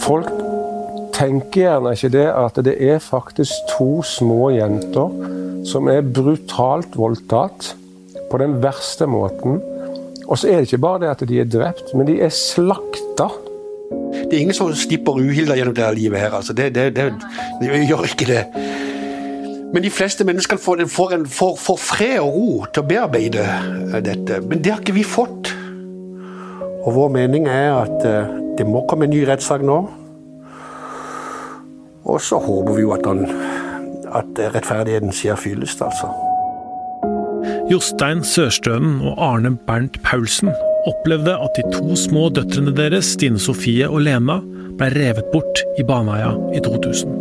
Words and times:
Folk 0.00 0.30
tenker 1.16 1.66
gjerne 1.66 1.92
ikke 1.96 2.12
det 2.14 2.28
at 2.32 2.58
det 2.64 2.76
er 2.80 3.02
faktisk 3.02 3.74
to 3.74 4.00
små 4.06 4.50
jenter 4.54 5.12
som 5.68 5.90
er 5.92 6.06
brutalt 6.06 6.96
voldtatt 6.96 7.74
på 8.30 8.40
den 8.40 8.56
verste 8.62 9.08
måten. 9.10 9.60
Og 10.30 10.38
så 10.38 10.48
er 10.48 10.60
det 10.60 10.70
ikke 10.70 10.84
bare 10.84 11.02
det 11.02 11.10
at 11.10 11.24
de 11.28 11.40
er 11.42 11.48
drept, 11.50 11.92
men 11.94 12.06
de 12.08 12.20
er 12.22 12.32
slakta. 12.32 13.28
Det 14.30 14.36
er 14.36 14.44
ingen 14.44 14.54
som 14.54 14.70
slipper 14.74 15.18
uhilda 15.18 15.56
gjennom 15.58 15.74
det 15.74 15.88
livet 15.98 16.22
her. 16.22 16.36
Altså. 16.38 16.54
Det, 16.54 16.70
det, 16.74 16.94
det, 16.96 17.10
det, 17.60 17.84
gjør 17.88 18.06
ikke 18.06 18.28
det. 18.30 18.44
Men 19.74 19.82
de 19.82 19.90
fleste 19.90 20.24
mennesker 20.26 20.56
får, 20.56 20.84
får, 20.86 21.14
en, 21.14 21.26
får, 21.26 21.56
får, 21.58 21.78
fred 21.78 22.18
og 22.22 22.34
ro 22.34 22.50
til 22.70 22.82
å 22.82 22.88
bearbeide 22.90 23.46
dette. 24.06 24.40
Men 24.46 24.62
det 24.62 24.72
har 24.72 24.82
ikke 24.82 24.96
vi 24.96 25.06
fått. 25.06 25.52
Og 26.80 26.94
vår 26.94 27.10
mening 27.12 27.48
er 27.50 27.74
at 27.82 28.06
eh, 28.08 28.30
det 28.58 28.66
må 28.66 28.86
komme 28.88 29.06
en 29.06 29.12
ny 29.12 29.24
rettssak 29.28 29.62
nå. 29.66 29.82
Og 32.10 32.18
så 32.24 32.40
håper 32.42 32.74
vi 32.76 32.82
jo 32.84 32.94
at, 32.96 33.06
han, 33.06 33.22
at 34.18 34.42
rettferdigheten 34.56 35.14
skjer 35.14 35.38
fyllest, 35.38 35.82
altså. 35.84 36.10
Jostein 37.70 38.24
Sørstønen 38.26 38.98
og 39.06 39.20
Arne 39.22 39.54
Bernt 39.68 40.00
Paulsen 40.02 40.50
opplevde 40.90 41.36
at 41.38 41.58
de 41.58 41.62
to 41.70 41.94
små 41.98 42.28
døtrene 42.34 42.72
deres, 42.74 43.12
Stine 43.14 43.38
Sofie 43.38 43.86
og 43.86 44.02
Lena, 44.08 44.40
ble 44.80 44.88
revet 44.94 45.28
bort 45.30 45.62
i 45.78 45.84
Baneheia 45.86 46.32
i 46.56 46.62
2000. 46.64 47.14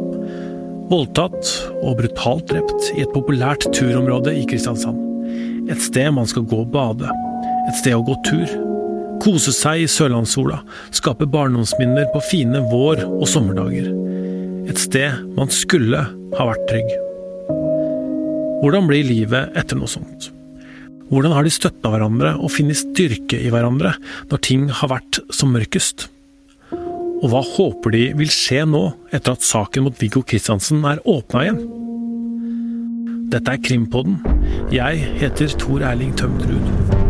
Voldtatt 0.89 1.51
og 1.83 1.99
brutalt 1.99 2.47
drept 2.49 2.89
i 2.95 3.03
et 3.03 3.13
populært 3.13 3.67
turområde 3.75 4.33
i 4.33 4.45
Kristiansand. 4.49 4.97
Et 5.69 5.81
sted 5.85 6.09
man 6.15 6.25
skal 6.29 6.47
gå 6.49 6.63
og 6.63 6.71
bade. 6.73 7.11
Et 7.69 7.77
sted 7.77 7.93
å 7.93 8.05
gå 8.07 8.15
tur. 8.25 8.55
Kose 9.21 9.53
seg 9.53 9.83
i 9.83 9.91
sørlandssola. 9.91 10.63
Skape 10.95 11.27
barndomsminner 11.29 12.09
på 12.15 12.23
fine 12.31 12.63
vår- 12.71 13.05
og 13.05 13.27
sommerdager. 13.29 13.91
Et 14.69 14.77
sted 14.77 15.23
man 15.33 15.49
skulle 15.53 16.01
ha 16.37 16.45
vært 16.45 16.67
trygg. 16.69 16.91
Hvordan 18.59 18.89
blir 18.89 19.07
livet 19.07 19.55
etter 19.57 19.79
noe 19.79 19.89
sånt? 19.89 20.29
Hvordan 21.09 21.33
har 21.33 21.47
de 21.47 21.53
støtta 21.53 21.89
hverandre 21.89 22.35
og 22.37 22.51
funnet 22.53 22.77
styrke 22.77 23.39
i 23.39 23.49
hverandre 23.49 23.95
når 24.29 24.43
ting 24.45 24.67
har 24.69 24.91
vært 24.91 25.21
som 25.33 25.55
mørkest? 25.55 26.05
Og 27.19 27.27
hva 27.31 27.41
håper 27.43 27.95
de 27.95 28.03
vil 28.19 28.29
skje 28.31 28.61
nå, 28.69 28.83
etter 29.11 29.33
at 29.33 29.43
saken 29.43 29.87
mot 29.87 29.97
Viggo 29.99 30.21
Kristiansen 30.23 30.85
er 30.87 31.01
åpna 31.03 31.47
igjen? 31.47 31.61
Dette 33.33 33.57
er 33.57 33.61
Krimpodden. 33.65 34.21
Jeg 34.73 35.01
heter 35.19 35.57
Tor 35.59 35.83
Erling 35.85 36.13
Tømtrud. 36.17 37.08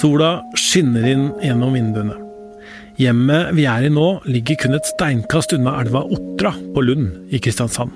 Sola 0.00 0.38
skinner 0.56 1.04
inn 1.04 1.26
gjennom 1.44 1.74
vinduene. 1.76 2.14
Hjemmet 3.00 3.50
vi 3.56 3.66
er 3.68 3.84
i 3.84 3.90
nå, 3.92 4.06
ligger 4.24 4.56
kun 4.62 4.76
et 4.78 4.86
steinkast 4.88 5.52
unna 5.56 5.74
elva 5.82 6.00
Otra 6.16 6.54
på 6.74 6.84
Lund 6.84 7.34
i 7.34 7.40
Kristiansand. 7.42 7.92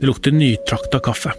Det 0.00 0.08
lukter 0.08 0.34
nytrakta 0.34 0.98
kaffe. 1.02 1.34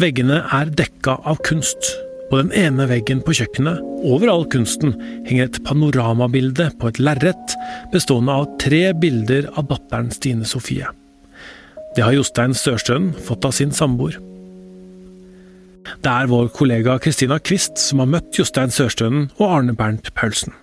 Veggene 0.00 0.38
er 0.56 0.72
dekka 0.72 1.18
av 1.28 1.42
kunst. 1.44 1.90
På 2.30 2.38
den 2.40 2.54
ene 2.56 2.86
veggen 2.88 3.20
på 3.26 3.34
kjøkkenet, 3.36 3.82
over 4.06 4.30
all 4.32 4.46
kunsten, 4.48 4.94
henger 5.26 5.50
et 5.50 5.60
panoramabilde 5.66 6.70
på 6.80 6.88
et 6.88 7.02
lerret 7.02 7.56
bestående 7.92 8.38
av 8.38 8.48
tre 8.62 8.94
bilder 8.96 9.50
av 9.60 9.68
datteren 9.74 10.12
Stine 10.14 10.48
Sofie. 10.48 10.88
Det 11.96 12.06
har 12.06 12.16
Jostein 12.16 12.56
Størstøen 12.56 13.10
fått 13.26 13.44
av 13.44 13.56
sin 13.58 13.74
samboer. 13.76 14.16
Det 15.98 16.10
er 16.10 16.30
vår 16.30 16.50
kollega 16.54 16.98
Kristina 17.02 17.38
Kvist 17.42 17.78
som 17.82 18.02
har 18.02 18.10
møtt 18.10 18.38
Jostein 18.38 18.70
Sørstønen 18.74 19.30
og 19.38 19.46
Arne 19.48 19.74
Bernt 19.76 20.12
Paulsen. 20.14 20.54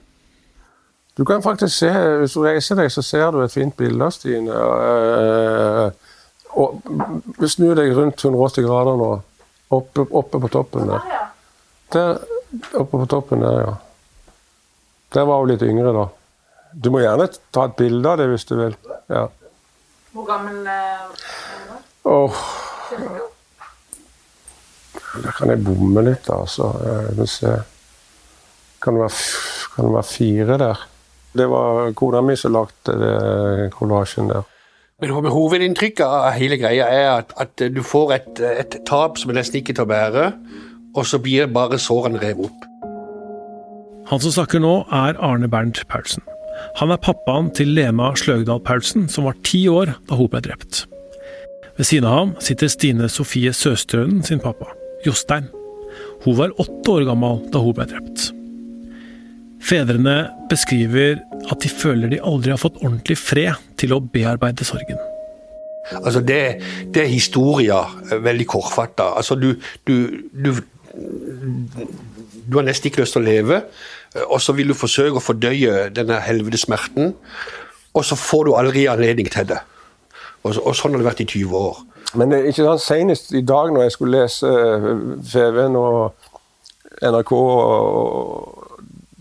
Du 1.18 1.26
kan 1.26 1.42
faktisk 1.42 1.78
se, 1.78 1.90
Hvis 2.20 2.34
du 2.34 2.44
reiser 2.46 2.76
deg, 2.78 2.92
så 2.94 3.02
ser 3.02 3.32
du 3.32 3.42
et 3.42 3.52
fint 3.52 3.74
bilde 3.78 4.06
av 4.06 4.14
Stine. 4.14 4.54
Og, 6.54 6.84
og 7.42 7.48
Snu 7.50 7.72
deg 7.76 7.96
rundt 7.98 8.22
180 8.24 8.68
grader 8.68 9.00
nå. 9.02 9.10
Oppe, 9.74 10.06
oppe 10.12 10.40
på 10.40 10.52
toppen 10.54 10.88
der. 10.88 11.10
der. 11.94 12.22
Oppe 12.78 13.02
på 13.02 13.06
toppen 13.10 13.42
der, 13.44 13.60
ja. 13.66 13.74
Der 15.16 15.26
var 15.26 15.42
hun 15.42 15.52
litt 15.52 15.66
yngre, 15.66 15.92
da. 15.96 16.06
Du 16.74 16.92
må 16.94 17.02
gjerne 17.02 17.28
ta 17.52 17.66
et 17.68 17.76
bilde 17.80 18.12
av 18.12 18.22
det 18.22 18.30
hvis 18.32 18.46
du 18.48 18.56
vil. 18.60 18.78
Ja. 19.10 19.26
Hvor 20.14 20.28
gammel 20.30 20.62
var 20.64 21.10
hun? 21.10 21.82
Oh. 22.08 23.27
Der 25.24 25.34
kan 25.38 25.52
jeg 25.54 25.64
bomme 25.66 26.04
litt, 26.06 26.30
altså. 26.34 26.70
Kan 28.84 28.94
det, 28.94 29.02
være, 29.02 29.24
kan 29.74 29.88
det 29.88 29.96
være 29.96 30.10
fire 30.12 30.60
der? 30.62 30.86
Det 31.38 31.48
var 31.50 31.92
kona 31.98 32.22
mi 32.26 32.36
som 32.40 32.56
lagde 32.56 33.70
kollasjen 33.76 34.30
der. 34.32 34.46
Men 34.98 35.12
Hovedinntrykket 35.30 36.06
av 36.06 36.32
hele 36.34 36.58
greia 36.58 36.88
er 36.90 37.12
at, 37.20 37.34
at 37.38 37.68
du 37.70 37.84
får 37.86 38.14
et, 38.16 38.40
et, 38.42 38.80
tap 38.90 39.20
som 39.22 39.30
er 39.30 39.38
nesten 39.38 39.60
ikke 39.60 39.76
til 39.78 39.86
å 39.86 39.92
bære, 39.92 40.32
og 40.98 41.06
så 41.06 41.20
blir 41.22 41.52
bare 41.54 41.78
sårene 41.78 42.22
revet 42.24 42.50
opp. 42.50 42.66
Han 44.10 44.24
som 44.24 44.34
snakker 44.34 44.64
nå, 44.64 44.80
er 44.90 45.20
Arne 45.22 45.50
Bernt 45.52 45.84
Paulsen. 45.92 46.26
Han 46.80 46.90
er 46.90 47.02
pappaen 47.04 47.52
til 47.54 47.76
Lena 47.78 48.10
Sløgdal 48.18 48.64
Paulsen, 48.66 49.06
som 49.12 49.28
var 49.30 49.38
ti 49.46 49.68
år 49.70 49.94
da 50.10 50.18
hun 50.18 50.32
ble 50.34 50.42
drept. 50.48 50.86
Ved 51.78 51.86
siden 51.86 52.10
av 52.10 52.18
ham 52.18 52.34
sitter 52.42 52.72
Stine 52.74 53.10
Sofie 53.14 53.54
Søstrønen 53.54 54.24
sin 54.26 54.42
pappa. 54.42 54.72
Jostein. 55.06 55.50
Hun 56.26 56.38
var 56.38 56.56
åtte 56.62 56.96
år 56.98 57.06
gammel 57.08 57.42
da 57.54 57.62
hun 57.64 57.76
ble 57.78 57.88
drept. 57.90 58.32
Fedrene 59.68 60.18
beskriver 60.52 61.20
at 61.52 61.62
de 61.64 61.70
føler 61.72 62.12
de 62.12 62.24
aldri 62.24 62.54
har 62.54 62.62
fått 62.62 62.80
ordentlig 62.84 63.18
fred 63.20 63.58
til 63.80 63.96
å 63.96 64.02
bearbeide 64.02 64.66
sorgen. 64.68 65.00
Altså 65.96 66.22
det, 66.24 66.42
det 66.94 67.04
er 67.04 67.12
historia 67.12 67.82
eh, 68.12 68.20
veldig 68.24 68.48
kortfatta. 68.50 69.14
Altså 69.20 69.38
du, 69.40 69.54
du, 69.88 69.96
du, 70.32 70.52
du 70.92 72.58
har 72.60 72.68
nesten 72.68 72.90
ikke 72.90 73.04
lyst 73.04 73.16
til 73.16 73.24
å 73.24 73.28
leve, 73.28 73.62
eh, 74.14 74.26
og 74.28 74.42
så 74.44 74.56
vil 74.58 74.74
du 74.74 74.78
forsøke 74.78 75.20
å 75.20 75.24
fordøye 75.24 75.88
denne 75.96 76.20
helvetesmerten, 76.26 77.14
og 77.96 78.06
så 78.06 78.20
får 78.20 78.48
du 78.48 78.56
aldri 78.60 78.86
anledning 78.92 79.32
til 79.32 79.48
det. 79.54 79.62
Og, 80.44 80.54
og 80.60 80.74
sånn 80.78 80.94
har 80.96 81.02
det 81.02 81.08
vært 81.08 81.24
i 81.24 81.30
20 81.32 81.56
år. 81.60 81.80
Men 82.16 82.32
det, 82.32 82.46
ikke 82.48 82.64
sant, 82.64 82.82
senest 82.82 83.34
i 83.36 83.44
dag 83.44 83.74
når 83.74 83.88
jeg 83.88 83.96
skulle 83.98 84.22
lese 84.22 84.52
FVN 85.28 85.76
eh, 85.76 85.82
og 85.82 86.14
NRK 87.04 87.34
og 87.34 88.64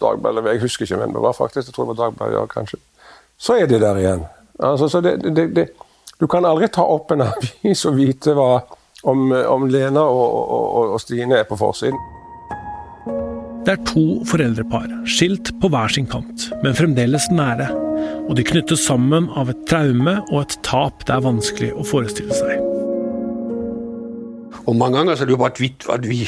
Dagbladet 0.01 0.53
Jeg 0.53 0.61
husker 0.61 0.85
ikke, 0.85 1.01
men 1.01 1.15
det 1.17 1.23
var 1.25 1.33
faktisk 1.33 1.71
jeg 1.71 1.75
tror 1.75 1.87
det 1.87 1.97
var 1.97 2.03
Dagbladet, 2.05 2.37
ja, 2.37 2.47
kanskje. 2.47 2.79
Så 3.39 3.57
er 3.57 3.67
det 3.67 3.81
der 3.81 3.97
igjen. 3.97 4.27
Altså, 4.59 4.89
så 4.89 5.01
det, 5.01 5.19
det, 5.37 5.47
det, 5.57 5.69
du 6.21 6.27
kan 6.27 6.45
aldri 6.45 6.69
ta 6.73 6.85
opp 6.85 7.13
en 7.13 7.25
avis 7.31 7.85
og 7.89 7.97
vite 7.97 8.37
hva, 8.37 8.61
om, 9.09 9.31
om 9.33 9.67
Lena 9.73 10.05
og, 10.05 10.37
og, 10.59 10.93
og 10.97 11.01
Stine 11.01 11.41
er 11.41 11.49
på 11.49 11.59
forsiden. 11.61 11.99
Det 13.67 13.75
er 13.75 13.83
to 13.89 14.23
foreldrepar, 14.31 14.87
skilt 15.11 15.51
på 15.59 15.73
hver 15.73 15.91
sin 15.91 16.07
kant, 16.07 16.47
men 16.63 16.77
fremdeles 16.79 17.27
nære. 17.35 17.67
Og 18.29 18.37
de 18.39 18.47
knyttes 18.47 18.85
sammen 18.87 19.27
av 19.35 19.51
et 19.51 19.67
traume 19.67 20.21
og 20.29 20.39
et 20.45 20.59
tap 20.67 21.03
det 21.09 21.17
er 21.17 21.27
vanskelig 21.27 21.75
å 21.75 21.87
forestille 21.87 22.37
seg. 22.37 22.66
Og 24.67 24.75
mange 24.77 24.99
ganger 24.99 25.15
så 25.15 25.23
er 25.23 25.29
det 25.29 25.37
jo 25.37 25.39
bare 25.41 25.53
at 25.55 25.61
vi, 25.63 25.69
at 25.95 26.09
vi, 26.09 26.21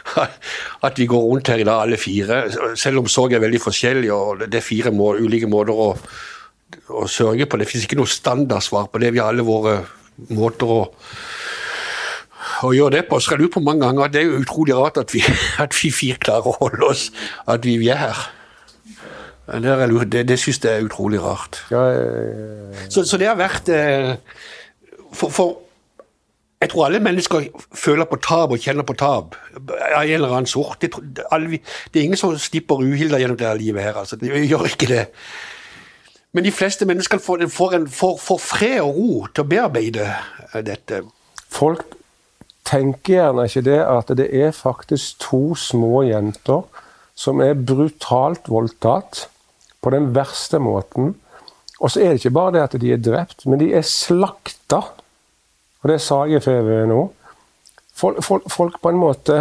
at 0.86 0.98
vi 1.00 1.06
går 1.10 1.24
rundt 1.24 1.48
her 1.50 1.62
i 1.62 1.66
dag, 1.66 1.82
alle 1.82 1.98
fire. 1.98 2.44
Selv 2.78 3.02
om 3.02 3.10
sorg 3.10 3.34
er 3.34 3.42
veldig 3.42 3.60
forskjellig, 3.62 4.12
og 4.14 4.44
det 4.46 4.60
er 4.60 4.66
fire 4.66 4.92
må, 4.94 5.14
ulike 5.18 5.50
måter 5.50 5.74
å, 5.74 5.88
å, 6.94 7.06
sørge 7.10 7.48
på. 7.50 7.58
Det 7.58 7.68
fins 7.70 7.88
ikke 7.88 7.98
noe 7.98 8.10
standardsvar 8.10 8.86
på 8.92 9.02
det. 9.02 9.12
Vi 9.16 9.22
har 9.22 9.34
alle 9.34 9.46
våre 9.46 9.80
måter 10.36 10.70
å, 10.76 10.80
å 12.62 12.72
gjøre 12.76 13.00
det 13.00 13.04
på. 13.10 13.18
Så 13.18 13.34
jeg 13.34 13.42
lurer 13.42 13.54
på 13.58 13.64
mange 13.66 13.82
ganger 13.88 14.06
at 14.06 14.14
det 14.14 14.22
er 14.22 14.30
jo 14.30 14.40
utrolig 14.44 14.78
rart 14.78 15.02
at 15.02 15.16
vi, 15.16 15.24
at 15.66 15.74
vi 15.82 15.92
fire 15.94 16.22
klarer 16.22 16.52
å 16.52 16.56
holde 16.60 16.94
oss, 16.94 17.10
at 17.50 17.66
vi, 17.66 17.78
vi 17.82 17.90
er 17.90 18.02
her. 18.06 18.24
Det, 19.46 19.74
det, 20.10 20.24
det 20.26 20.40
syns 20.42 20.58
jeg 20.62 20.72
er 20.72 20.86
utrolig 20.86 21.18
rart. 21.22 21.60
Ja, 21.70 21.84
ja. 21.94 22.86
Så, 22.90 23.04
så, 23.06 23.18
det 23.18 23.28
har 23.30 23.38
vært 23.38 23.68
eh, 23.70 24.16
for, 25.14 25.30
for 25.30 25.65
jeg 26.60 26.70
tror 26.72 26.86
alle 26.86 27.02
mennesker 27.04 27.50
føler 27.76 28.08
på 28.08 28.16
tap 28.24 28.54
og 28.54 28.62
kjenner 28.62 28.86
på 28.86 28.96
tap 28.96 29.34
en 29.56 30.08
eller 30.08 30.30
annen 30.32 30.48
sort. 30.48 30.80
Det, 30.80 30.92
er 31.28 32.00
ingen 32.00 32.16
som 32.16 32.32
slipper 32.40 32.80
uhilda 32.80 33.20
gjennom 33.20 33.36
det 33.36 33.50
livet 33.60 33.82
her. 33.82 33.98
altså. 34.00 34.16
Det 34.16 34.32
gjør 34.48 34.64
ikke 34.70 34.88
det. 34.88 35.04
Men 36.32 36.44
de 36.44 36.52
fleste 36.52 36.88
mennesker 36.88 37.18
får, 37.18 37.46
får, 37.52 37.74
en, 37.76 37.86
får, 37.88 38.16
får 38.20 38.40
fred 38.40 38.80
og 38.80 38.96
ro 38.96 39.12
til 39.32 39.44
å 39.44 39.48
bearbeide 39.48 40.08
dette. 40.64 41.02
Folk 41.52 41.84
tenker 42.66 43.14
gjerne 43.14 43.46
ikke 43.46 43.64
det 43.68 43.78
at 43.84 44.10
det 44.18 44.26
er 44.34 44.56
faktisk 44.56 45.20
to 45.22 45.54
små 45.60 46.02
jenter 46.08 46.64
som 47.16 47.40
er 47.40 47.56
brutalt 47.56 48.50
voldtatt 48.52 49.26
på 49.80 49.92
den 49.94 50.10
verste 50.16 50.60
måten. 50.60 51.14
Og 51.80 51.92
så 51.92 52.02
er 52.02 52.12
det 52.12 52.24
ikke 52.24 52.36
bare 52.36 52.56
det 52.56 52.64
at 52.64 52.76
de 52.80 52.92
er 52.92 53.00
drept, 53.00 53.44
men 53.48 53.60
de 53.60 53.70
er 53.76 53.84
slakta. 53.86 54.82
Og 55.86 55.92
det 55.92 56.00
sa 56.02 56.24
jeg 56.26 56.42
før 56.42 56.88
nå. 56.90 56.98
Folk, 57.94 58.16
folk, 58.26 58.46
folk, 58.50 58.78
på 58.82 58.90
en 58.90 58.96
måte 58.98 59.36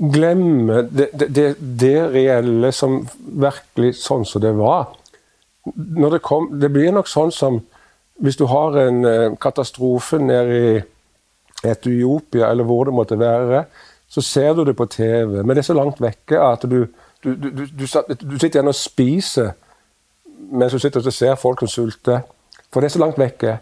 glemmer 0.00 0.86
det, 0.88 1.10
det, 1.12 1.50
det, 1.60 1.98
reelle 2.14 2.70
som 2.72 3.02
virkelig 3.20 3.98
sånn 4.00 4.24
som 4.24 4.40
det 4.40 4.54
var. 4.56 4.94
Det, 5.68 6.22
kom, 6.24 6.48
det 6.56 6.70
blir 6.72 6.94
nok 6.96 7.10
sånn 7.12 7.28
som 7.28 7.58
hvis 8.24 8.40
du 8.40 8.46
har 8.48 8.78
en 8.80 9.04
eh, 9.04 9.34
katastrofe 9.36 10.16
nede 10.16 10.56
i 10.56 10.72
Etiopia, 11.68 12.48
eller 12.48 12.64
hvor 12.64 12.88
det 12.88 12.94
måtte 12.96 13.18
være, 13.20 13.66
så 14.08 14.24
ser 14.24 14.56
du 14.56 14.64
det 14.64 14.74
på 14.80 14.86
TV, 14.88 15.42
men 15.42 15.52
det 15.52 15.60
er 15.60 15.68
så 15.68 15.76
langt 15.76 16.00
vekke 16.00 16.40
at 16.40 16.64
du, 16.64 16.86
du, 17.20 17.36
du, 17.36 17.66
du 17.68 17.84
sitter 17.84 18.48
igjen 18.48 18.72
og 18.72 18.80
spiser 18.80 19.52
mens 20.48 20.72
du 20.72 20.80
sitter 20.80 21.04
og 21.04 21.14
ser 21.14 21.36
folk 21.36 21.60
som 21.60 21.70
sulter. 21.70 22.24
For 22.72 22.80
det 22.80 22.88
er 22.88 22.96
så 22.96 23.04
langt 23.04 23.20
vekke. 23.20 23.58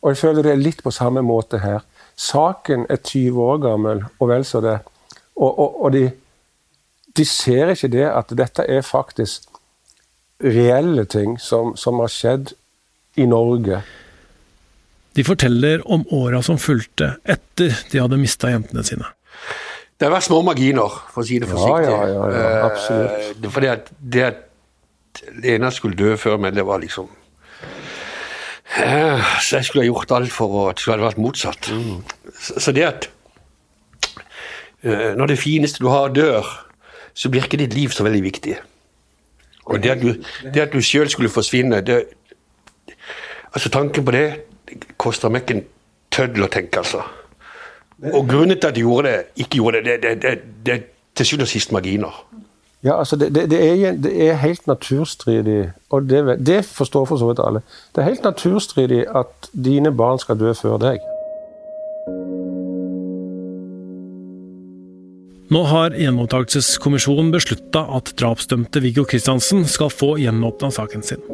Og 0.00 0.12
jeg 0.12 0.20
føler 0.22 0.44
det 0.44 0.52
er 0.54 0.62
litt 0.62 0.82
på 0.84 0.92
samme 0.94 1.22
måte 1.24 1.60
her. 1.60 1.84
Saken 2.20 2.86
er 2.90 3.00
20 3.00 3.40
år 3.44 3.60
gammel, 3.64 4.02
og 4.18 4.28
vel 4.32 4.44
så 4.48 4.60
det. 4.64 4.78
Og, 5.36 5.48
og, 5.50 5.78
og 5.84 5.92
de, 5.94 6.04
de, 7.16 7.24
ser 7.24 7.72
ikke 7.74 7.90
det 7.92 8.06
at 8.08 8.32
dette 8.36 8.64
er 8.68 8.84
faktisk 8.84 9.48
reelle 10.40 11.04
ting 11.08 11.36
som, 11.40 11.74
som 11.76 12.00
har 12.00 12.12
skjedd 12.12 12.52
i 13.20 13.26
Norge. 13.28 13.82
De 15.16 15.24
forteller 15.26 15.82
om 15.90 16.04
åra 16.14 16.42
som 16.44 16.60
fulgte 16.60 17.14
etter 17.24 17.74
de 17.90 18.00
hadde 18.00 18.20
mista 18.20 18.52
jentene 18.52 18.84
sine. 18.86 19.08
Det 20.00 20.08
har 20.08 20.14
vært 20.14 20.28
små 20.30 20.40
marginer, 20.46 20.94
for 21.12 21.20
å 21.20 21.28
si 21.28 21.36
det 21.42 21.48
forsiktig. 21.50 21.92
Ja, 21.92 22.04
ja, 22.08 22.28
ja, 22.32 22.44
ja 22.48 22.60
absolutt. 22.70 23.16
Eh, 23.44 23.48
fordi 23.52 23.68
at 23.68 23.90
det 24.00 24.22
at 24.30 24.46
Lena 25.42 25.68
skulle 25.74 25.98
dø 25.98 26.14
før 26.16 26.38
meg, 26.40 26.54
det 26.56 26.64
var 26.64 26.80
liksom 26.80 27.10
Så 28.80 29.58
jeg 29.58 29.64
skulle 29.68 29.84
ha 29.84 29.90
gjort 29.90 30.12
alt 30.16 30.32
for 30.32 30.70
at 30.70 30.78
det 30.78 30.84
skulle 30.84 31.04
vært 31.04 31.20
motsatt. 31.20 31.70
Mm. 31.72 32.02
Så, 32.40 32.72
det 32.72 32.86
at 32.86 33.08
uh, 34.84 35.12
Når 35.18 35.32
det 35.34 35.38
fineste 35.38 35.84
du 35.84 35.88
har, 35.88 36.08
dør, 36.08 36.46
så 37.14 37.28
blir 37.28 37.44
ikke 37.44 37.60
ditt 37.60 37.74
liv 37.74 37.92
så 37.94 38.06
veldig 38.06 38.22
viktig. 38.24 38.56
Og 39.70 39.82
det 39.82 39.90
at 39.90 40.02
du, 40.02 40.14
det 40.54 40.70
du 40.72 40.80
sjøl 40.82 41.10
skulle 41.10 41.30
forsvinne 41.30 41.82
det, 41.86 42.04
Altså 43.50 43.70
Tanken 43.70 44.04
på 44.04 44.12
det, 44.14 44.26
det 44.68 44.94
koster 44.96 45.30
meg 45.32 45.42
ikke 45.42 45.56
en 45.58 45.64
tøddel 46.14 46.46
å 46.46 46.48
tenke, 46.52 46.78
altså. 46.78 47.02
Og 48.12 48.28
grunnen 48.28 48.54
til 48.54 48.68
at 48.68 48.76
de 48.76 48.84
gjorde 48.84 49.10
det, 49.10 49.24
ikke 49.42 49.58
gjorde 49.58 49.80
det, 49.84 49.96
det, 50.02 50.12
det, 50.22 50.34
det 50.66 50.74
er 50.74 50.84
til 51.18 51.26
syvende 51.26 51.48
og 51.48 51.50
sist 51.50 51.72
marginer. 51.74 52.20
Ja, 52.82 52.98
altså 52.98 53.16
det, 53.16 53.34
det, 53.34 53.52
er, 53.52 53.92
det, 53.92 54.12
er, 54.28 54.38
helt 54.40 54.66
naturstridig, 54.66 55.72
og 55.90 56.08
det, 56.08 56.38
det 56.46 56.64
forstår 56.64 57.04
for 57.04 57.20
så 57.20 57.26
vidt 57.28 57.40
alle. 57.44 57.60
Det 57.92 58.00
er 58.00 58.08
helt 58.08 58.24
naturstridig 58.24 59.02
at 59.14 59.50
dine 59.52 59.92
barn 59.92 60.18
skal 60.18 60.38
dø 60.40 60.54
før 60.56 60.78
deg. 60.80 61.02
Nå 65.50 65.64
har 65.66 65.92
Gjenopptakelseskommisjonen 65.98 67.32
beslutta 67.34 67.82
at 67.98 68.12
drapsdømte 68.20 68.80
Viggo 68.84 69.04
Kristiansen 69.04 69.66
skal 69.68 69.90
få 69.92 70.14
gjenåpna 70.22 70.70
saken 70.72 71.02
sin. 71.04 71.24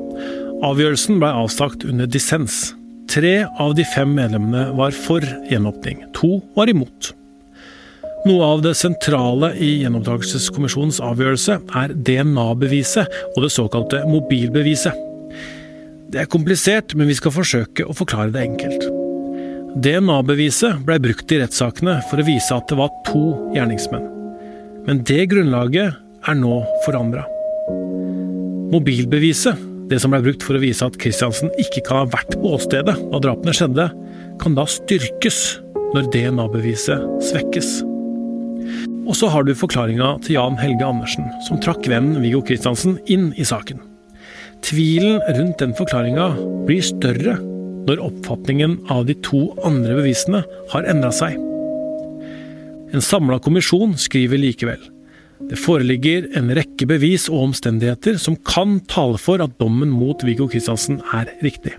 Avgjørelsen 0.66 1.20
ble 1.20 1.30
avsagt 1.44 1.84
under 1.86 2.08
dissens. 2.10 2.72
Tre 3.12 3.44
av 3.60 3.76
de 3.78 3.84
fem 3.86 4.16
medlemmene 4.16 4.72
var 4.74 4.96
for 4.96 5.22
gjenåpning, 5.52 6.00
to 6.16 6.40
var 6.56 6.72
imot. 6.72 7.12
Noe 8.26 8.42
av 8.42 8.62
det 8.64 8.72
sentrale 8.74 9.52
i 9.62 9.68
Gjenopptakelseskommisjonens 9.84 10.98
avgjørelse 11.04 11.60
er 11.78 11.92
DNA-beviset 11.94 13.12
og 13.36 13.44
det 13.44 13.52
såkalte 13.54 14.00
mobilbeviset. 14.10 15.04
Det 16.10 16.24
er 16.24 16.30
komplisert, 16.30 16.96
men 16.98 17.06
vi 17.06 17.14
skal 17.18 17.34
forsøke 17.34 17.86
å 17.86 17.94
forklare 17.94 18.34
det 18.34 18.42
enkelt. 18.48 18.88
DNA-beviset 19.78 20.82
ble 20.88 20.98
brukt 21.06 21.30
i 21.30 21.38
rettssakene 21.42 22.00
for 22.10 22.18
å 22.18 22.26
vise 22.26 22.50
at 22.56 22.66
det 22.66 22.80
var 22.80 22.90
to 23.06 23.24
gjerningsmenn. 23.54 24.10
Men 24.90 25.06
det 25.06 25.28
grunnlaget 25.30 25.94
er 26.26 26.38
nå 26.42 26.60
forandra. 26.86 27.26
Mobilbeviset 28.74 29.62
det 29.86 30.00
som 30.02 30.10
ble 30.10 30.24
brukt 30.24 30.42
for 30.42 30.58
å 30.58 30.62
vise 30.62 30.82
at 30.82 30.98
Kristiansen 30.98 31.52
ikke 31.62 31.84
kan 31.86 32.02
ha 32.02 32.14
vært 32.16 32.34
på 32.34 32.56
åstedet 32.56 32.96
da 32.96 33.20
drapene 33.22 33.54
skjedde, 33.54 33.90
kan 34.42 34.58
da 34.58 34.66
styrkes 34.66 35.60
når 35.94 36.10
DNA-beviset 36.10 37.28
svekkes. 37.28 37.76
Og 39.06 39.14
så 39.14 39.30
har 39.30 39.46
du 39.46 39.54
forklaringa 39.54 40.16
til 40.26 40.36
Jan 40.36 40.58
Helge 40.58 40.86
Andersen, 40.86 41.28
som 41.46 41.60
trakk 41.62 41.86
vennen 41.90 42.18
Viggo 42.24 42.42
Kristiansen 42.44 42.98
inn 43.06 43.30
i 43.38 43.46
saken. 43.46 43.78
Tvilen 44.66 45.20
rundt 45.36 45.62
den 45.62 45.76
forklaringa 45.78 46.32
blir 46.66 46.82
større 46.84 47.36
når 47.86 48.02
oppfatningen 48.02 48.80
av 48.90 49.06
de 49.06 49.14
to 49.22 49.46
andre 49.66 50.00
bevisene 50.00 50.42
har 50.72 50.90
endra 50.90 51.12
seg. 51.14 51.38
En 52.94 53.04
samla 53.04 53.38
kommisjon 53.42 53.94
skriver 54.00 54.42
likevel 54.42 54.82
det 55.46 55.58
foreligger 55.60 56.30
en 56.38 56.48
rekke 56.56 56.88
bevis 56.88 57.28
og 57.30 57.50
omstendigheter 57.50 58.16
som 58.20 58.38
kan 58.48 58.78
tale 58.90 59.20
for 59.20 59.42
at 59.44 59.58
dommen 59.60 59.92
mot 59.92 60.24
Viggo 60.24 60.48
Kristiansen 60.50 61.02
er 61.14 61.28
riktig. 61.44 61.76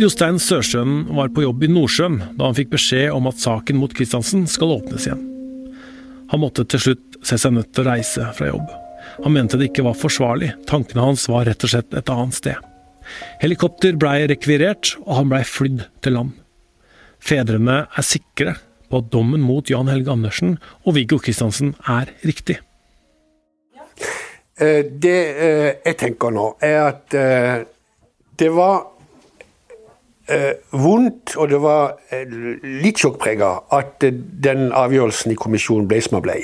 Jostein 0.00 0.38
Sørsjøen 0.40 1.02
var 1.12 1.28
på 1.36 1.42
jobb 1.44 1.66
i 1.66 1.68
Nordsjøen 1.68 2.14
da 2.38 2.46
han 2.48 2.56
fikk 2.56 2.70
beskjed 2.72 3.10
om 3.12 3.26
at 3.28 3.40
saken 3.42 3.76
mot 3.76 3.92
Kristiansen 3.92 4.46
skal 4.48 4.78
åpnes 4.78 5.04
igjen. 5.04 5.20
Han 6.32 6.40
måtte 6.40 6.64
til 6.64 6.80
slutt 6.80 7.18
se 7.20 7.36
seg 7.36 7.52
nødt 7.52 7.74
til 7.76 7.84
å 7.84 7.90
reise 7.90 8.28
fra 8.38 8.48
jobb. 8.48 8.70
Han 9.26 9.34
mente 9.34 9.58
det 9.60 9.68
ikke 9.68 9.84
var 9.84 9.98
forsvarlig, 10.00 10.54
tankene 10.68 11.04
hans 11.04 11.26
var 11.28 11.44
rett 11.44 11.66
og 11.66 11.74
slett 11.74 11.92
et 11.92 12.12
annet 12.12 12.38
sted. 12.38 12.68
Helikopter 13.42 13.98
blei 14.00 14.22
rekvirert, 14.30 14.94
og 15.04 15.18
han 15.18 15.28
blei 15.28 15.42
flydd 15.44 15.84
til 16.00 16.16
land. 16.16 16.32
Fedrene 17.22 17.82
er 17.84 18.06
sikre 18.06 18.56
på 18.88 19.02
at 19.02 19.12
dommen 19.12 19.44
mot 19.44 19.68
Jan 19.68 19.92
Helge 19.92 20.14
Andersen 20.14 20.56
og 20.86 20.96
Viggo 20.96 21.20
Kristiansen 21.20 21.74
er 21.84 22.14
riktig? 22.24 22.62
Eh, 24.56 24.80
det 24.88 25.20
eh, 25.36 25.68
jeg 25.84 26.00
tenker 26.00 26.32
nå, 26.32 26.48
er 26.64 26.80
at 26.86 27.18
eh, 27.18 27.68
det 28.40 28.48
var 28.56 28.91
vondt, 30.70 31.34
og 31.36 31.48
det 31.50 31.58
var 31.62 31.96
litt 32.62 33.02
sjokkprega 33.02 33.48
at 33.74 34.04
den 34.46 34.70
avgjørelsen 34.70 35.34
i 35.34 35.38
kommisjonen 35.38 35.88
ble 35.90 35.98
som 36.04 36.18
den 36.18 36.24
ble. 36.28 36.38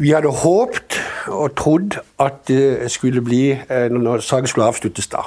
Vi 0.00 0.14
hadde 0.14 0.30
håpt 0.42 1.00
og 1.28 1.56
trodd 1.58 1.98
at 2.22 2.46
det 2.48 2.88
skulle 2.94 3.22
bli, 3.24 3.58
når 3.68 4.22
saken 4.24 4.48
skulle 4.48 4.70
avsluttes 4.70 5.10
da 5.12 5.26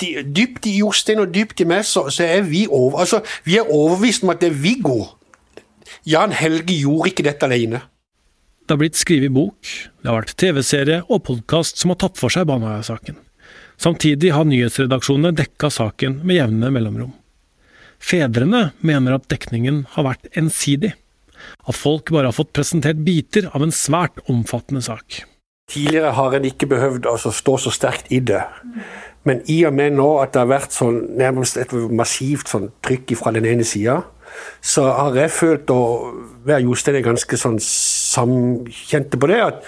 dypt 0.00 0.66
i 0.66 0.78
Jostein 0.78 1.22
og 1.22 1.34
dypt 1.34 1.60
i 1.60 1.68
meg, 1.68 1.84
så, 1.88 2.08
så, 2.10 2.24
er 2.24 2.42
vi 2.42 2.66
over, 2.68 2.98
altså, 3.00 3.22
vi 3.44 3.56
er 3.56 3.70
overbevist 3.72 4.24
om 4.24 4.32
at 4.34 4.40
det 4.40 4.52
er 4.52 4.58
Viggo. 4.62 5.04
Jan 6.06 6.32
Helge 6.32 6.74
gjorde 6.76 7.10
ikke 7.10 7.26
dette 7.26 7.46
alene. 7.46 7.80
Det 8.66 8.74
har 8.74 8.80
blitt 8.82 8.98
skrevet 8.98 9.32
bok, 9.32 9.62
det 10.02 10.10
har 10.10 10.18
vært 10.18 10.34
TV-serie 10.38 11.02
og 11.06 11.22
podkast 11.28 11.78
som 11.78 11.94
har 11.94 12.00
tatt 12.02 12.18
for 12.18 12.34
seg 12.34 12.48
Baneheia-saken. 12.50 13.25
Samtidig 13.76 14.32
har 14.32 14.48
nyhetsredaksjonene 14.48 15.34
dekka 15.36 15.70
saken 15.72 16.20
med 16.24 16.40
jevne 16.40 16.72
mellomrom. 16.72 17.12
Fedrene 18.00 18.70
mener 18.84 19.16
at 19.16 19.28
dekningen 19.32 19.84
har 19.94 20.06
vært 20.08 20.28
ensidig. 20.36 20.94
At 21.68 21.76
folk 21.76 22.10
bare 22.14 22.30
har 22.30 22.36
fått 22.36 22.54
presentert 22.56 23.00
biter 23.04 23.50
av 23.52 23.64
en 23.64 23.74
svært 23.74 24.22
omfattende 24.32 24.82
sak. 24.84 25.22
Tidligere 25.72 26.14
har 26.14 26.36
en 26.36 26.46
ikke 26.46 26.68
behøvd 26.70 27.08
å 27.10 27.16
stå 27.18 27.56
så 27.58 27.72
sterkt 27.74 28.12
i 28.14 28.20
det. 28.22 28.42
Men 29.26 29.40
i 29.50 29.58
og 29.66 29.74
med 29.74 29.96
nå 29.98 30.06
at 30.22 30.32
det 30.34 30.44
har 30.44 30.52
vært 30.52 30.74
sånn, 30.74 31.00
nærmest 31.18 31.58
et 31.58 31.72
massivt 31.90 32.52
sånn 32.52 32.70
trykk 32.86 33.16
fra 33.18 33.32
den 33.34 33.48
ene 33.50 33.66
sida, 33.66 33.98
så 34.62 34.86
har 34.94 35.16
jeg 35.18 35.34
følt 35.34 35.70
å 35.74 35.80
være 36.46 36.66
Jostein 36.66 37.02
ganske 37.04 37.38
sånn 37.40 37.58
samkjente 37.62 39.18
på 39.18 39.30
det. 39.30 39.40
at 39.42 39.62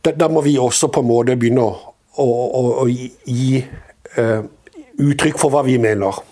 da, 0.00 0.14
da, 0.16 0.28
må 0.32 0.40
vi 0.40 0.56
også 0.56 0.88
på 0.88 1.02
en 1.02 1.10
måte 1.10 1.36
begynne 1.36 1.66
å, 1.66 1.89
å, 2.16 2.26
å, 2.26 2.62
å 2.82 2.86
gi, 2.90 3.60
uh, 4.16 4.42
uttrykk 5.00 5.38
for 5.40 5.54
hva 5.54 5.62
vi 5.66 5.76
mener. 5.82 6.22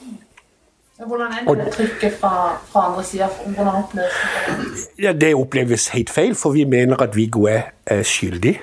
Hvordan 0.98 1.30
er 1.30 1.60
det 1.60 1.72
trykket 1.76 2.16
fra, 2.18 2.56
fra 2.72 2.88
andre 2.88 3.04
sida? 3.06 3.28
Hvordan 3.44 3.84
oppleves 3.84 4.16
det? 4.16 5.04
Ja, 5.04 5.12
det 5.14 5.30
oppleves 5.38 5.88
helt 5.94 6.10
feil, 6.10 6.34
for 6.34 6.56
vi 6.56 6.64
mener 6.66 6.98
at 7.04 7.14
Viggo 7.14 7.46
er 7.46 8.02
skyldig. 8.02 8.56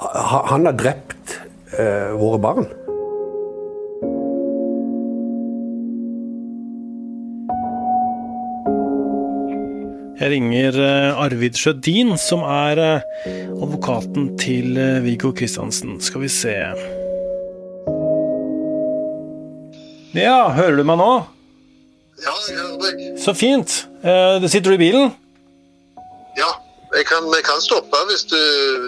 Han 0.00 0.66
har 0.66 0.74
drept 0.74 1.36
uh, 1.76 2.18
våre 2.18 2.40
barn. 2.42 2.66
Jeg 10.20 10.34
ringer 10.34 10.76
eh, 10.76 11.16
Arvid 11.16 11.56
Sjødin, 11.56 12.10
som 12.20 12.42
er 12.44 12.76
eh, 12.84 13.04
advokaten 13.56 14.34
til 14.36 14.76
eh, 14.76 14.98
Viggo 15.00 15.30
Kristiansen. 15.32 15.94
Skal 16.04 16.26
vi 16.26 16.28
se 16.28 16.52
Ja, 20.12 20.50
hører 20.52 20.76
du 20.76 20.84
meg 20.84 21.00
nå? 21.00 21.08
Ja, 22.20 22.34
jeg 22.50 22.58
hører 22.58 22.76
deg. 22.84 23.00
Så 23.22 23.32
fint. 23.32 23.78
Sitter 24.02 24.68
du 24.68 24.76
i 24.76 24.82
bilen? 24.82 25.14
Ja, 26.36 26.50
jeg 26.96 27.06
kan, 27.08 27.26
jeg 27.34 27.44
kan 27.46 27.60
stoppe 27.62 28.00
hvis, 28.08 28.24
du, 28.30 28.38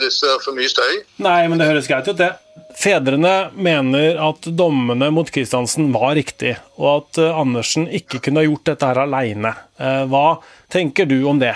hvis 0.00 0.20
det 0.22 0.30
er 0.32 0.40
for 0.44 0.56
mye 0.56 0.70
støy. 0.70 1.02
Nei, 1.22 1.40
men 1.50 1.60
det 1.60 1.68
høres 1.70 1.90
greit 1.90 2.08
ut, 2.10 2.18
det. 2.18 2.32
Fedrene 2.78 3.52
mener 3.54 4.18
at 4.30 4.48
dommene 4.58 5.10
mot 5.14 5.28
Kristiansen 5.32 5.92
var 5.94 6.16
riktig, 6.18 6.56
og 6.80 6.88
at 6.96 7.20
eh, 7.22 7.38
Andersen 7.42 7.86
ikke 7.88 8.22
kunne 8.24 8.42
ha 8.42 8.48
gjort 8.48 8.72
dette 8.72 8.88
her 8.88 9.02
aleine. 9.04 9.52
Hva 9.78 10.26
tenker 10.72 11.08
du 11.10 11.20
om 11.28 11.40
det? 11.42 11.54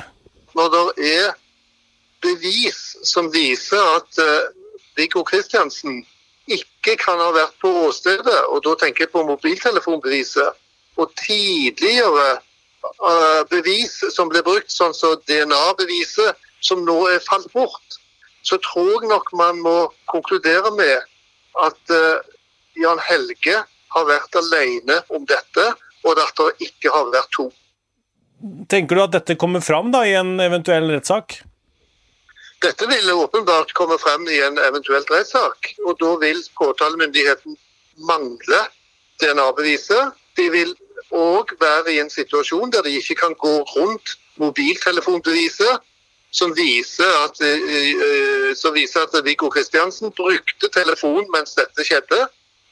Når 0.57 0.73
det 0.73 1.11
er 1.12 1.35
bevis 2.25 2.97
som 3.07 3.31
viser 3.33 3.83
at 3.97 4.21
uh, 4.23 4.49
Viggo 4.97 5.23
Kristiansen 5.26 6.03
ikke 6.47 6.97
kan 7.00 7.21
ha 7.21 7.33
vært 7.35 7.57
på 7.62 7.71
åstedet, 7.88 8.38
og 8.50 8.62
da 8.65 8.76
tenker 8.81 9.07
jeg 9.07 9.12
på 9.12 9.25
mobiltelefonbeviset, 9.26 10.62
og 10.97 11.12
tidligere 11.21 12.38
bevis 13.50 13.99
som 14.14 14.30
ble 14.33 14.42
brukt, 14.47 14.71
sånn 14.73 14.95
som 14.95 15.16
DNA-beviset, 15.28 16.37
som 16.61 16.85
nå 16.87 16.97
er 17.11 17.23
falt 17.25 17.50
bort, 17.52 17.99
så 18.47 18.59
tror 18.62 19.02
jeg 19.02 19.11
nok 19.11 19.33
man 19.38 19.59
må 19.62 19.76
konkludere 20.11 20.71
med 20.76 21.02
at 21.66 21.92
uh, 21.92 22.23
Jan 22.78 23.00
Helge 23.02 23.59
har 23.97 24.09
vært 24.09 24.38
alene 24.38 25.00
om 25.09 25.25
dette, 25.26 25.66
og 26.06 26.21
at 26.23 26.38
det 26.38 26.68
ikke 26.68 26.92
har 26.95 27.11
vært 27.11 27.33
to. 27.35 27.49
Tenker 28.71 28.99
du 28.99 29.02
at 29.06 29.14
dette 29.16 29.38
kommer 29.40 29.64
fram 29.64 29.90
da, 29.95 30.04
i 30.06 30.14
en 30.18 30.37
eventuell 30.42 30.90
rettssak? 30.92 31.40
Dette 32.62 32.88
vil 32.88 33.11
åpenbart 33.12 33.73
komme 33.76 33.99
frem 34.00 34.28
i 34.33 34.38
en 34.45 34.59
eventuell 34.61 35.04
rettssak. 35.11 35.73
Og 35.85 35.97
da 36.00 36.12
vil 36.23 36.38
påtalemyndigheten 36.56 37.56
mangle 38.09 38.61
DNA-beviset. 39.23 40.14
De 40.37 40.49
vil 40.52 40.73
òg 41.11 41.57
være 41.61 41.95
i 41.95 42.00
en 42.03 42.11
situasjon 42.11 42.73
der 42.75 42.87
de 42.87 42.97
ikke 42.99 43.19
kan 43.23 43.37
gå 43.38 43.55
rundt 43.75 44.17
mobiltelefonbeviset, 44.43 45.85
som 46.31 46.53
viser 46.57 47.12
at, 47.25 47.41
eh, 47.41 48.53
som 48.59 48.75
viser 48.75 49.07
at 49.07 49.25
Viggo 49.25 49.49
Kristiansen 49.49 50.12
brukte 50.12 50.69
telefonen 50.75 51.29
mens 51.33 51.57
dette 51.57 51.87
skjedde, 51.87 52.26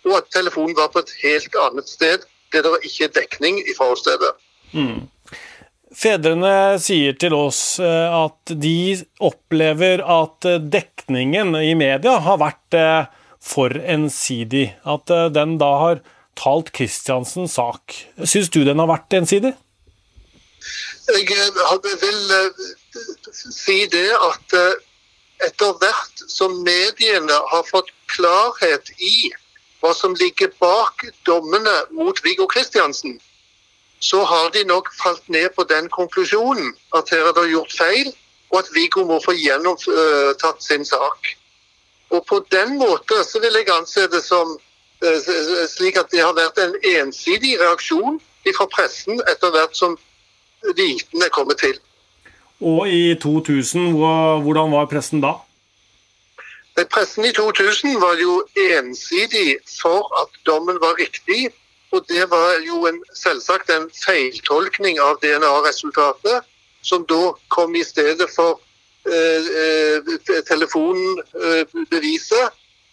og 0.05 0.17
at 0.19 0.31
telefonen 0.35 0.77
var 0.77 0.91
på 0.93 1.01
et 1.05 1.15
helt 1.23 1.57
annet 1.69 1.89
sted 1.89 2.27
der 2.53 2.63
det 2.63 2.87
ikke 2.87 3.09
er 3.09 3.15
dekning 3.17 3.59
i 3.65 3.75
forholdsstedet. 3.77 4.33
Mm. 4.75 5.09
Fedrene 5.95 6.79
sier 6.83 7.15
til 7.19 7.35
oss 7.37 7.79
eh, 7.83 8.15
at 8.15 8.55
de 8.59 8.97
opplever 9.23 10.03
at 10.03 10.49
eh, 10.49 10.59
dekningen 10.59 11.55
i 11.61 11.75
media 11.79 12.17
har 12.25 12.41
vært 12.43 12.79
eh, 12.79 13.07
for 13.45 13.75
ensidig. 13.79 14.73
At 14.89 15.11
den 15.37 15.59
da 15.61 15.71
har 15.83 16.03
talt 16.39 16.73
Kristiansens 16.77 17.57
sak. 17.59 17.95
Syns 18.25 18.51
du 18.51 18.63
den 18.67 18.83
har 18.83 18.91
vært 18.91 19.17
ensidig? 19.21 19.55
Jeg 21.05 21.95
vil 22.01 22.21
si 23.53 23.85
det 23.93 24.09
at 24.17 24.57
etter 25.45 25.77
hvert 25.81 26.25
som 26.31 26.55
mediene 26.65 27.39
har 27.51 27.65
fått 27.69 27.91
klarhet 28.15 28.91
i 28.99 29.33
hva 29.83 29.93
som 29.93 30.15
ligger 30.17 30.53
bak 30.63 31.05
dommene 31.29 31.75
mot 31.93 32.21
Viggo 32.25 32.47
Kristiansen, 32.49 33.19
så 34.01 34.23
har 34.25 34.51
de 34.55 34.65
nok 34.65 34.89
falt 34.97 35.29
ned 35.29 35.51
på 35.57 35.65
den 35.69 35.91
konklusjonen 35.93 36.73
at 36.97 37.13
her 37.13 37.29
er 37.29 37.37
det 37.37 37.51
gjort 37.53 37.73
feil, 37.77 38.13
og 38.53 38.63
at 38.63 38.71
Viggo 38.73 39.05
må 39.09 39.19
få 39.25 39.35
gjennomtatt 39.37 40.63
sin 40.65 40.85
sak. 40.89 41.35
Og 42.15 42.25
På 42.27 42.41
den 42.53 42.79
måten 42.79 43.25
så 43.25 43.41
vil 43.43 43.57
jeg 43.59 43.73
anse 43.75 44.07
det 44.09 44.23
som 44.25 44.55
eh, 44.55 44.64
slik 45.71 45.99
at 46.01 46.13
det 46.13 46.23
har 46.25 46.35
vært 46.37 46.59
en 46.63 46.77
ensidig 46.97 47.59
reaksjon 47.61 48.21
fra 48.53 48.67
pressen 48.69 49.21
etter 49.31 49.51
hvert 49.55 49.77
som 49.77 49.97
vitene 50.77 51.25
er 51.27 51.31
kommet 51.33 51.59
til. 51.61 51.79
Og 52.65 52.89
i 52.89 53.15
2000, 53.21 53.93
hvordan 54.45 54.73
var 54.73 54.87
pressen 54.89 55.21
da? 55.25 55.33
Pressen 56.91 57.25
i 57.25 57.33
2000 57.33 58.01
var 58.03 58.15
jo 58.19 58.47
ensidig 58.57 59.59
for 59.81 60.23
at 60.23 60.29
dommen 60.47 60.81
var 60.83 60.95
riktig, 60.99 61.51
og 61.93 62.05
det 62.09 62.31
var 62.31 62.59
jo 62.67 62.87
en, 62.91 63.03
selvsagt 63.15 63.71
en 63.71 63.91
feiltolkning 63.95 64.99
av 64.99 65.19
DNA-resultatet, 65.23 66.43
som 66.83 67.07
da 67.09 67.33
kom 67.49 67.75
i 67.79 67.85
stedet 67.85 68.31
for 68.35 68.61
eh, 69.07 69.47
eh, 69.63 69.99
telefonbeviset. 70.49 72.51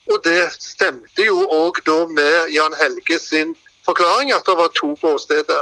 Og 0.10 0.18
det 0.26 0.50
stemte 0.58 1.26
jo 1.26 1.44
òg 1.54 1.84
da 1.86 2.00
med 2.10 2.50
Jan 2.56 2.74
Helge 2.80 3.20
sin 3.22 3.54
forklaring, 3.86 4.32
at 4.34 4.46
det 4.48 4.58
var 4.58 4.74
to 4.78 4.96
på 5.02 5.16
åstedet. 5.16 5.62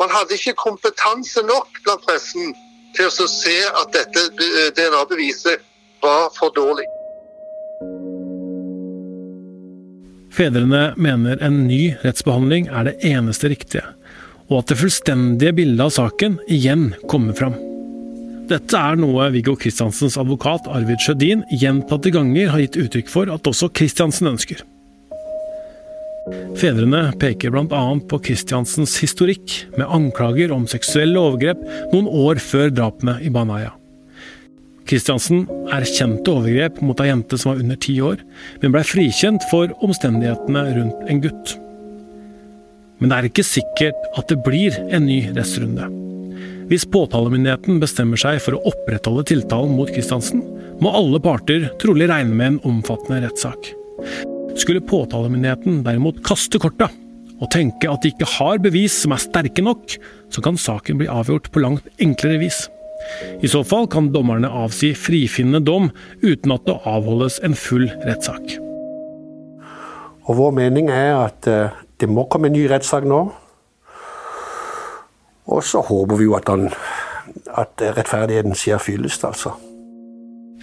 Man 0.00 0.12
hadde 0.12 0.36
ikke 0.36 0.56
kompetanse 0.58 1.42
nok 1.46 1.80
blant 1.84 2.04
pressen 2.06 2.52
til 2.96 3.08
å 3.08 3.28
se 3.30 3.56
at 3.68 3.92
dette 3.94 4.26
eh, 4.44 4.68
DNA-beviset 4.76 5.62
var 6.04 6.30
for 6.36 6.52
dårlig. 6.56 6.86
Fedrene 10.36 10.90
mener 11.00 11.40
en 11.44 11.62
ny 11.68 11.94
rettsbehandling 12.02 12.68
er 12.68 12.90
det 12.90 12.98
eneste 13.08 13.48
riktige, 13.52 13.86
og 14.50 14.60
at 14.60 14.72
det 14.72 14.80
fullstendige 14.82 15.56
bildet 15.56 15.86
av 15.86 15.94
saken 15.96 16.36
igjen 16.52 16.90
kommer 17.08 17.36
fram. 17.38 17.56
Dette 18.46 18.78
er 18.78 18.94
noe 18.94 19.24
Viggo 19.34 19.56
Kristiansens 19.58 20.14
advokat 20.20 20.68
Arvid 20.70 21.00
Sjødin 21.02 21.40
gjentatte 21.50 22.12
ganger 22.14 22.52
har 22.52 22.60
gitt 22.62 22.76
uttrykk 22.78 23.08
for 23.10 23.32
at 23.34 23.48
også 23.50 23.72
Kristiansen 23.74 24.30
ønsker. 24.30 24.60
Fedrene 26.58 27.08
peker 27.18 27.50
bl.a. 27.50 27.80
på 28.06 28.20
Kristiansens 28.28 28.94
historikk 29.02 29.56
med 29.74 29.90
anklager 29.90 30.54
om 30.54 30.68
seksuelle 30.70 31.18
overgrep 31.18 31.58
noen 31.90 32.06
år 32.06 32.38
før 32.42 32.70
drapene 32.70 33.18
i 33.26 33.34
Baneheia. 33.34 33.74
Kristiansen 34.86 35.48
erkjente 35.74 36.30
overgrep 36.30 36.78
mot 36.86 37.02
ei 37.02 37.10
jente 37.10 37.42
som 37.42 37.50
var 37.50 37.66
under 37.66 37.82
ti 37.82 37.98
år, 37.98 38.22
men 38.62 38.74
blei 38.74 38.86
frikjent 38.86 39.42
for 39.50 39.74
omstendighetene 39.82 40.66
rundt 40.78 41.10
en 41.10 41.22
gutt. 41.26 41.58
Men 43.02 43.10
det 43.10 43.18
er 43.18 43.32
ikke 43.34 43.50
sikkert 43.50 44.10
at 44.14 44.30
det 44.30 44.38
blir 44.46 44.78
en 44.86 45.10
ny 45.10 45.24
rettsrunde. 45.34 46.05
Hvis 46.66 46.86
påtalemyndigheten 46.90 47.78
bestemmer 47.78 48.18
seg 48.18 48.40
for 48.42 48.56
å 48.56 48.62
opprettholde 48.72 49.22
tiltalen 49.30 49.76
mot 49.78 49.90
Kristiansen, 49.92 50.42
må 50.82 50.90
alle 50.98 51.20
parter 51.22 51.68
trolig 51.80 52.08
regne 52.10 52.34
med 52.34 52.48
en 52.48 52.62
omfattende 52.72 53.20
rettssak. 53.22 53.70
Skulle 54.58 54.82
påtalemyndigheten 54.82 55.84
derimot 55.86 56.18
kaste 56.26 56.58
korta 56.58 56.90
og 57.36 57.50
tenke 57.52 57.90
at 57.92 58.02
de 58.02 58.10
ikke 58.10 58.28
har 58.38 58.58
bevis 58.64 58.96
som 59.04 59.14
er 59.14 59.22
sterke 59.22 59.62
nok, 59.62 59.94
så 60.32 60.42
kan 60.42 60.58
saken 60.58 60.98
bli 60.98 61.10
avgjort 61.12 61.52
på 61.54 61.62
langt 61.62 61.86
enklere 62.02 62.40
vis. 62.42 62.64
I 63.44 63.50
så 63.52 63.62
fall 63.62 63.86
kan 63.92 64.10
dommerne 64.10 64.50
avsi 64.50 64.90
frifinnende 64.98 65.62
dom 65.68 65.90
uten 66.24 66.54
at 66.56 66.66
det 66.66 66.80
avholdes 66.88 67.38
en 67.46 67.54
full 67.54 67.86
rettssak. 68.08 68.56
Og 70.26 70.38
Vår 70.40 70.54
mening 70.56 70.90
er 70.90 71.12
at 71.20 71.46
eh, 71.46 71.74
det 72.02 72.08
må 72.10 72.26
komme 72.32 72.50
en 72.50 72.56
ny 72.56 72.64
rettssak 72.72 73.06
nå. 73.06 73.28
Og 75.46 75.62
så 75.64 75.82
håper 75.86 76.18
vi 76.18 76.26
jo 76.26 76.34
at, 76.38 76.48
han, 76.50 76.68
at 77.54 77.86
rettferdigheten 77.96 78.56
skjer 78.58 78.82
fyllest, 78.82 79.24
altså. 79.28 79.54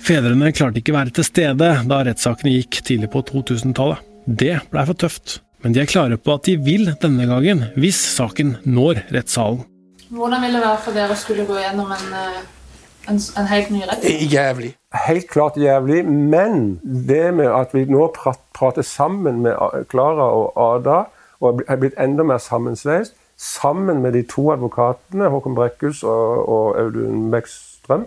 Fedrene 0.03 0.51
klarte 0.51 0.81
ikke 0.81 0.95
være 0.95 1.13
til 1.15 1.27
stede 1.27 1.69
da 1.87 1.99
rettssakene 2.03 2.57
gikk 2.57 2.81
tidlig 2.83 3.07
på 3.13 3.21
2000-tallet. 3.29 4.01
Det 4.25 4.57
blei 4.71 4.83
for 4.89 4.99
tøft, 4.99 5.37
men 5.63 5.75
de 5.75 5.83
er 5.83 5.87
klare 5.87 6.17
på 6.19 6.35
at 6.35 6.47
de 6.47 6.57
vil 6.59 6.89
denne 6.99 7.27
gangen, 7.29 7.67
hvis 7.79 8.01
saken 8.17 8.57
når 8.67 9.05
rettssalen. 9.15 9.63
Hvordan 10.13 10.43
vil 10.43 10.57
det 10.57 10.61
være 10.65 10.81
for 10.83 10.97
dere 10.97 11.15
å 11.15 11.19
skulle 11.19 11.45
gå 11.47 11.55
gjennom 11.57 11.89
en, 11.95 12.11
eh, 12.19 12.41
en, 13.09 13.21
en 13.39 13.49
helt 13.49 13.71
ny 13.73 13.81
rett? 13.87 14.03
Jævlig. 14.05 14.73
Helt 15.07 15.29
klart 15.31 15.57
jævlig. 15.57 16.03
Men 16.05 16.77
det 16.83 17.31
med 17.39 17.49
at 17.49 17.73
vi 17.73 17.87
nå 17.89 18.09
prater 18.13 18.85
sammen 18.85 19.41
med 19.47 19.87
Klara 19.89 20.27
og 20.35 20.59
Ada, 20.67 20.99
og 21.41 21.63
er 21.67 21.79
blitt 21.79 21.97
enda 21.99 22.27
mer 22.27 22.43
sammensveist, 22.43 23.15
sammen 23.43 24.01
med 24.01 24.15
de 24.15 24.23
to 24.23 24.47
advokatene, 24.53 25.27
Håkon 25.29 25.55
Brekkhus 25.57 26.03
og, 26.07 26.49
og 26.49 26.79
Audun 26.79 27.31
Bekkstrøm 27.33 28.05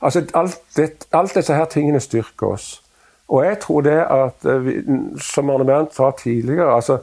altså 0.00 0.22
alt, 0.34 0.60
det, 0.76 1.06
alt 1.12 1.34
disse 1.34 1.54
her 1.54 1.64
tingene 1.64 2.00
styrker 2.00 2.46
oss. 2.46 2.82
Og 3.28 3.44
jeg 3.44 3.58
tror 3.62 3.80
det 3.80 3.96
at 4.10 4.46
eh, 4.46 4.64
vi, 4.64 4.74
Som 5.20 5.50
Arne 5.50 5.64
Bernt 5.66 5.94
sa 5.94 6.12
tidligere 6.14 6.74
altså, 6.74 6.98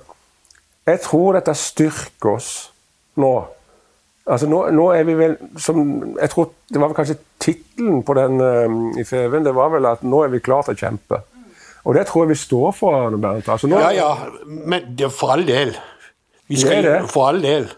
Jeg 0.87 1.01
tror 1.03 1.33
dette 1.35 1.53
styrker 1.53 2.29
oss 2.29 2.51
nå. 3.19 3.33
Altså 4.23 4.47
nå, 4.47 4.61
nå, 4.71 4.85
er 4.95 5.03
vi 5.03 5.17
vel 5.19 5.35
som 5.59 5.81
Jeg 6.21 6.29
tror 6.31 6.53
det 6.71 6.79
var 6.79 6.87
vel 6.87 6.95
kanskje 6.95 7.19
tittelen 7.43 8.05
på 8.07 8.15
den 8.15 8.39
um, 8.41 8.77
i 8.97 9.03
FV-en. 9.03 9.43
Det 9.45 9.55
var 9.55 9.69
vel 9.69 9.85
at 9.85 10.03
'nå 10.03 10.23
er 10.23 10.31
vi 10.31 10.39
klar 10.39 10.63
til 10.63 10.73
å 10.73 10.79
kjempe'. 10.79 11.19
Og 11.83 11.95
det 11.95 12.05
tror 12.07 12.23
jeg 12.23 12.29
vi 12.29 12.39
står 12.39 12.71
for, 12.71 12.95
Arne 12.95 13.19
Bernt. 13.21 13.49
Altså 13.49 13.67
nå, 13.67 13.79
ja, 13.83 13.91
ja, 13.91 14.15
men 14.47 14.95
det 14.97 15.11
for 15.11 15.35
all 15.35 15.43
del. 15.47 15.75
Vi 16.47 16.59
skal, 16.59 16.83
det 16.83 16.91
det. 16.91 17.09
For 17.11 17.27
all 17.27 17.41
del. 17.43 17.69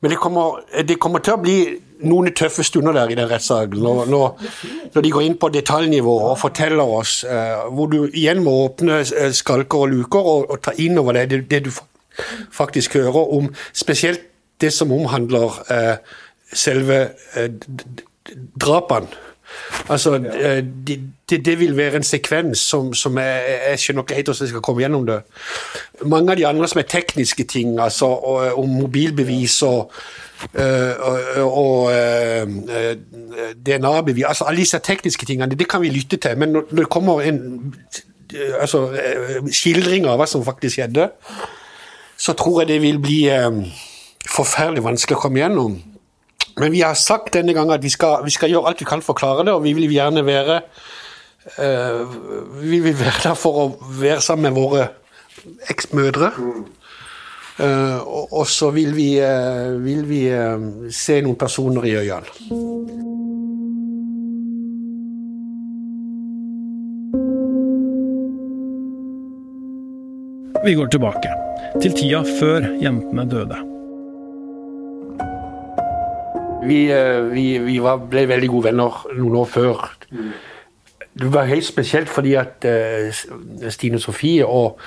Men 0.00 0.10
det 0.10 0.18
kommer, 0.20 0.60
det 0.88 0.98
kommer, 1.00 1.22
til 1.24 1.36
å 1.36 1.40
bli 1.40 1.56
noen 2.04 2.34
tøffe 2.36 2.64
stunder 2.66 2.92
der 2.92 3.12
i 3.12 3.16
den 3.16 3.28
rettssaken. 3.30 3.80
Når, 3.80 4.04
når, 4.12 4.50
når, 4.94 5.04
de 5.06 5.12
går 5.14 5.24
inn 5.24 5.38
på 5.40 5.48
detaljnivå 5.54 6.16
og 6.30 6.36
forteller 6.38 6.92
oss 6.98 7.22
uh, 7.24 7.64
hvor 7.72 7.88
du 7.92 8.02
igjen 8.10 8.42
må 8.44 8.52
åpne 8.66 9.00
skalker 9.32 9.86
og 9.86 9.94
luker 9.94 10.28
og, 10.34 10.50
og 10.50 10.60
ta 10.64 10.74
inn 10.76 11.00
over 11.00 11.16
det, 11.16 11.44
det, 11.50 11.62
du 11.64 11.72
faktisk 12.52 12.98
hører 13.00 13.32
om 13.38 13.48
spesielt 13.72 14.28
det 14.60 14.70
som 14.72 14.92
omhandler 14.94 15.56
eh, 15.72 15.96
selve 16.54 16.98
eh, 17.34 17.48
d- 17.50 18.36
drapene. 18.60 19.08
Altså, 19.88 20.14
ja. 20.14 20.60
det, 20.60 21.00
det, 21.30 21.44
det 21.44 21.58
vil 21.60 21.76
være 21.76 21.96
en 21.96 22.06
sekvens 22.06 22.58
som, 22.58 22.94
som 22.94 23.18
jeg, 23.18 23.42
jeg 23.70 23.78
skjønner 23.78 24.04
ikke 24.04 24.14
helt 24.14 24.28
hvordan 24.30 24.46
jeg 24.46 24.52
skal 24.52 24.64
komme 24.64 24.84
gjennom 24.84 25.06
det. 25.08 25.20
Mange 26.04 26.32
av 26.32 26.38
de 26.40 26.46
andre 26.46 26.68
som 26.68 26.80
er 26.80 26.88
tekniske 26.88 27.44
ting, 27.44 27.78
altså 27.80 28.06
og, 28.06 28.58
om 28.58 28.76
mobilbevis 28.80 29.60
og, 29.62 29.92
eh, 30.54 30.92
og, 30.98 31.52
og 31.52 31.92
eh, 31.92 32.96
DNA-bevis 33.66 34.24
altså 34.28 34.44
Alle 34.48 34.64
disse 34.64 34.78
tekniske 34.78 35.26
tingene, 35.26 35.54
det 35.54 35.68
kan 35.68 35.82
vi 35.82 35.92
lytte 35.92 36.16
til. 36.16 36.38
Men 36.38 36.56
når, 36.56 36.68
det 36.76 36.88
kommer 36.88 37.20
en 37.20 37.74
eh, 38.34 38.54
altså, 38.60 38.86
eh, 38.92 39.40
skildring 39.52 40.08
av 40.08 40.20
hva 40.20 40.28
som 40.30 40.44
faktisk 40.44 40.80
skjedde, 40.80 41.10
så 42.16 42.32
tror 42.32 42.62
jeg 42.62 42.72
det 42.72 42.82
vil 42.82 43.02
bli 43.02 43.24
eh, 43.32 43.64
forferdelig 44.24 44.84
vanskelig 44.84 45.18
å 45.18 45.26
komme 45.26 45.42
gjennom. 45.42 45.82
Men 46.60 46.72
vi 46.72 46.82
har 46.84 46.94
sagt 46.94 47.34
denne 47.34 47.54
gangen 47.54 47.74
at 47.74 47.82
vi 47.82 47.90
skal, 47.90 48.22
vi 48.24 48.30
skal 48.30 48.52
gjøre 48.52 48.70
alt 48.70 48.82
vi 48.82 48.86
kan 48.88 49.02
for 49.02 49.16
å 49.16 49.18
klare 49.18 49.46
det, 49.46 49.54
og 49.54 49.64
vi 49.64 49.72
vil 49.74 49.90
gjerne 49.90 50.22
være 50.26 50.60
eh, 51.58 52.14
Vi 52.62 52.78
vil 52.84 52.94
være 52.98 53.24
der 53.24 53.34
for 53.38 53.60
å 53.64 53.66
være 54.00 54.20
sammen 54.22 54.52
med 54.52 54.60
våre 54.60 54.88
eksmødre. 55.70 56.30
Uh, 57.54 57.98
og, 58.02 58.32
og 58.32 58.46
så 58.50 58.70
vil 58.74 58.96
vi, 58.96 59.20
uh, 59.22 59.84
vil 59.84 60.00
vi 60.08 60.24
uh, 60.26 60.88
se 60.90 61.20
noen 61.22 61.36
personer 61.38 61.86
i 61.86 61.92
øynene. 62.00 62.26
Vi 70.64 70.74
går 70.74 70.90
tilbake, 70.90 71.30
til 71.82 71.94
tida 71.94 72.24
før 72.40 72.66
jentene 72.82 73.28
døde. 73.30 73.73
Vi, 76.66 76.80
eh, 76.92 77.20
vi, 77.32 77.46
vi 77.58 77.78
var, 77.82 78.02
ble 78.10 78.26
veldig 78.30 78.50
gode 78.52 78.70
venner 78.70 79.04
noen 79.16 79.38
år 79.42 79.50
før. 79.50 79.84
Det 81.14 81.30
var 81.32 81.50
helt 81.50 81.66
spesielt 81.66 82.10
fordi 82.10 82.34
at 82.40 82.64
eh, 82.68 83.14
Stine 83.70 84.00
Sofie 84.02 84.46
og, 84.46 84.80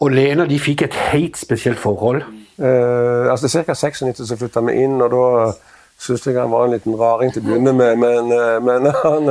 og 0.00 0.14
Lena 0.14 0.46
de 0.48 0.58
fikk 0.60 0.86
et 0.88 1.00
helt 1.12 1.38
spesielt 1.38 1.78
forhold. 1.78 2.22
Uh, 2.60 3.30
altså 3.32 3.48
Ca. 3.48 3.72
96 3.72 4.20
så 4.28 4.36
flytta 4.36 4.60
vi 4.66 4.82
inn, 4.82 4.98
og 5.00 5.14
da 5.14 5.52
syntes 5.96 6.26
jeg 6.28 6.36
han 6.36 6.50
var 6.52 6.66
en 6.66 6.74
liten 6.74 6.96
raring 6.96 7.32
til 7.32 7.40
å 7.40 7.46
begynne 7.46 7.72
med, 7.72 7.96
men, 7.96 8.34
men 8.66 8.88
han 8.98 9.30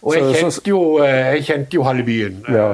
Og 0.00 0.14
jeg 0.16 0.38
kjente 0.38 0.70
jo, 0.70 0.80
jeg 1.04 1.44
kjente 1.44 1.76
jo 1.76 1.84
halve 1.84 2.06
byen. 2.08 2.38
Ja. 2.48 2.70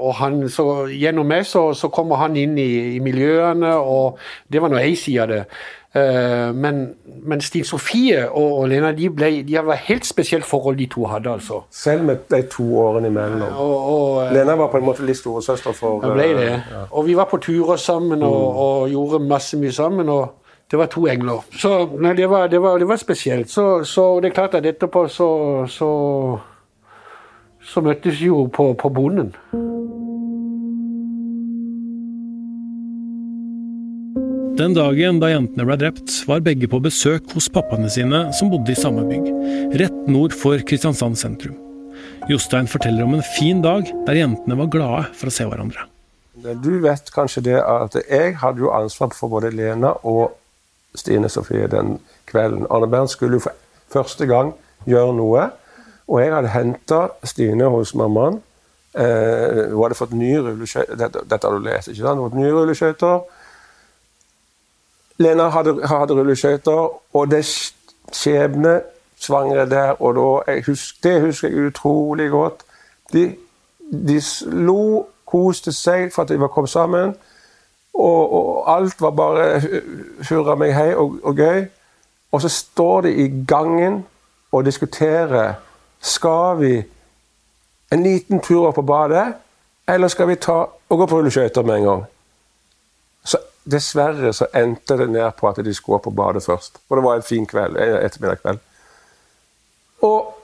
Eh, 0.00 0.06
Og 0.06 0.14
han, 0.14 0.48
så 0.48 0.86
gjennom 0.88 1.26
meg 1.26 1.44
så, 1.46 1.74
så 1.74 1.88
kommer 1.88 2.16
han 2.16 2.36
inn 2.36 2.56
i, 2.58 2.96
i 2.96 3.00
miljøene, 3.00 3.74
og 3.76 4.18
det 4.48 4.62
var 4.62 4.72
nå 4.72 4.80
side 4.96 5.22
av 5.22 5.28
det. 5.28 5.44
Uh, 5.90 6.54
Men, 6.54 6.94
men 7.26 7.40
Stin 7.40 7.64
Sofie 7.64 8.28
og, 8.28 8.60
og 8.60 8.68
Lena 8.70 8.92
de, 8.92 9.08
ble, 9.10 9.42
de 9.42 9.56
var 9.66 9.74
helt 9.74 10.06
spesielt 10.06 10.44
forhold 10.46 10.78
de 10.78 10.86
to 10.86 11.04
hadde, 11.04 11.32
altså. 11.32 11.64
Selv 11.70 12.04
med 12.04 12.16
de 12.30 12.42
to 12.46 12.62
årene 12.78 13.10
imellom. 13.10 13.42
Og, 13.58 13.74
og, 13.94 14.26
eh, 14.26 14.32
Lena 14.36 14.54
var 14.54 14.70
på 14.70 14.78
en 14.78 14.86
måte 14.86 15.02
litt 15.02 15.18
storesøster 15.18 15.74
for 15.74 15.98
uh, 15.98 16.12
ble 16.14 16.28
det. 16.38 16.62
Ja. 16.70 16.84
Og 16.90 17.06
vi 17.08 17.16
var 17.18 17.26
på 17.26 17.36
turer 17.42 17.76
sammen 17.76 18.22
og, 18.22 18.56
og 18.56 18.88
gjorde 18.88 19.18
masse 19.26 19.58
mye 19.58 19.72
sammen. 19.72 20.08
og 20.08 20.36
det 20.70 20.78
var 20.78 20.86
to 20.86 21.08
engler. 21.10 21.42
Så 21.58 21.88
nei, 21.98 22.14
det, 22.14 22.30
var, 22.30 22.46
det, 22.46 22.62
var, 22.62 22.78
det 22.78 22.86
var 22.88 22.96
spesielt. 22.96 23.50
Så, 23.50 23.82
så 23.84 24.20
det 24.22 24.30
er 24.30 24.34
klart 24.34 24.54
at 24.54 24.66
etterpå 24.66 25.08
så, 25.10 25.66
så, 25.66 26.38
så 27.66 27.80
møttes 27.82 28.20
vi 28.20 28.30
jo 28.30 28.46
på, 28.46 28.72
på 28.78 28.88
bonden. 28.88 29.34
Den 34.60 34.74
dagen 34.76 35.16
da 35.22 35.30
jentene 35.30 35.64
ble 35.64 35.74
drept, 35.80 36.12
var 36.28 36.42
begge 36.44 36.68
på 36.68 36.82
besøk 36.84 37.30
hos 37.32 37.46
pappaene 37.48 37.88
sine, 37.88 38.18
som 38.36 38.50
bodde 38.52 38.74
i 38.74 38.76
samme 38.76 39.06
bygg, 39.08 39.30
rett 39.80 40.02
nord 40.04 40.34
for 40.36 40.60
Kristiansand 40.68 41.16
sentrum. 41.16 41.54
Jostein 42.28 42.68
forteller 42.68 43.06
om 43.06 43.14
en 43.16 43.24
fin 43.24 43.62
dag 43.64 43.88
der 44.04 44.18
jentene 44.18 44.58
var 44.60 44.68
glade 44.74 45.06
for 45.16 45.30
å 45.30 45.32
se 45.32 45.46
hverandre. 45.48 45.86
Du 46.60 46.74
vet 46.84 47.08
kanskje 47.14 47.44
det 47.48 47.56
at 47.56 47.96
jeg 48.02 48.36
hadde 48.42 48.66
jo 48.66 48.74
ansvar 48.76 49.16
for 49.16 49.32
både 49.32 49.54
Lena 49.56 49.94
og 50.04 50.36
Stine 50.92 51.32
Sofie 51.32 51.64
den 51.72 51.96
kvelden. 52.28 52.68
Arne 52.68 52.92
Bernt 52.92 53.16
skulle 53.16 53.40
for 53.40 53.56
første 53.88 54.28
gang 54.28 54.52
gjøre 54.84 55.16
noe, 55.16 55.48
og 56.04 56.20
jeg 56.20 56.36
hadde 56.36 56.52
henta 56.52 57.02
Stine 57.24 57.72
hos 57.72 57.96
mammaen. 57.96 58.42
Eh, 58.92 59.68
hun 59.72 59.80
hadde 59.86 60.02
fått 60.04 60.12
nye 60.12 60.44
rulleskøyter 60.44 61.00
dette, 61.00 61.44
har 61.46 61.56
du 61.56 61.64
lest, 61.64 61.94
ikke 61.94 62.04
sant? 62.04 62.18
Hun 62.20 62.26
hadde 62.28 62.32
fått 62.34 62.42
nye 62.44 62.56
rulleskøyter. 62.60 63.20
Lena 65.20 65.48
hadde, 65.52 65.74
hadde 65.86 66.14
rulleskøyter, 66.16 67.16
og 67.16 67.30
det 67.30 67.44
skjebnesvangre 68.12 69.66
der 69.70 70.02
og 70.02 70.14
da 70.16 70.60
husker, 70.66 70.98
Det 71.02 71.20
husker 71.20 71.48
jeg 71.48 71.66
utrolig 71.66 72.30
godt. 72.30 72.62
De, 73.12 73.36
de 73.92 74.20
lo, 74.46 75.06
koste 75.26 75.72
seg 75.72 76.12
for 76.14 76.22
at 76.22 76.28
de 76.28 76.40
var 76.40 76.48
kommet 76.48 76.70
sammen. 76.70 77.14
Og, 77.94 78.32
og 78.32 78.76
alt 78.76 79.00
var 79.00 79.10
bare 79.10 79.60
hu- 79.60 80.24
hurra 80.30 80.54
meg 80.58 80.74
hei 80.74 80.94
og, 80.94 81.18
og 81.22 81.36
gøy. 81.36 81.64
Og 82.32 82.40
så 82.42 82.48
står 82.48 83.00
de 83.00 83.12
i 83.14 83.44
gangen 83.46 84.04
og 84.52 84.64
diskuterer 84.64 85.54
Skal 86.00 86.60
vi 86.60 86.82
en 87.92 88.02
liten 88.02 88.40
tur 88.40 88.68
opp 88.68 88.74
på 88.74 88.82
badet, 88.82 89.34
eller 89.88 90.08
skal 90.08 90.28
vi 90.28 90.34
ta 90.40 90.62
og 90.88 90.98
gå 90.98 91.06
på 91.06 91.18
rulleskøyter 91.18 91.62
med 91.62 91.76
en 91.76 91.84
gang? 91.84 92.04
Dessverre 93.64 94.32
så 94.32 94.46
endte 94.56 94.96
det 94.96 95.10
ned 95.10 95.30
på 95.38 95.48
at 95.48 95.60
de 95.64 95.74
skulle 95.74 95.98
opp 95.98 96.06
på 96.08 96.14
bade 96.16 96.40
først. 96.40 96.80
Og 96.88 96.96
det 96.96 97.04
var 97.04 97.16
en 97.16 97.26
fin 97.26 97.46
kveld, 97.46 97.76
en 97.76 97.96
ettermiddagskveld. 98.00 98.60
Og 100.02 100.36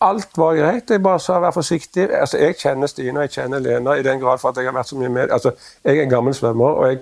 alt 0.00 0.38
var 0.40 0.56
greit. 0.56 0.90
Jeg 0.90 1.02
bare 1.02 1.20
sa 1.20 1.38
vær 1.40 1.52
forsiktig. 1.52 2.08
Altså, 2.08 2.38
jeg 2.40 2.56
kjenner 2.56 2.88
Stine 2.88 3.20
og 3.20 3.26
jeg 3.26 3.34
kjenner 3.36 3.60
Lena 3.60 3.96
i 3.98 4.04
den 4.06 4.20
grad 4.20 4.40
for 4.40 4.50
at 4.50 4.56
jeg 4.56 4.70
har 4.70 4.76
vært 4.76 4.88
så 4.88 4.96
mye 4.96 5.12
med 5.12 5.30
Altså, 5.30 5.52
jeg 5.84 5.98
er 5.98 6.02
en 6.02 6.14
gammel 6.14 6.34
svømmer, 6.34 6.78
og 6.80 6.88
jeg 6.88 7.00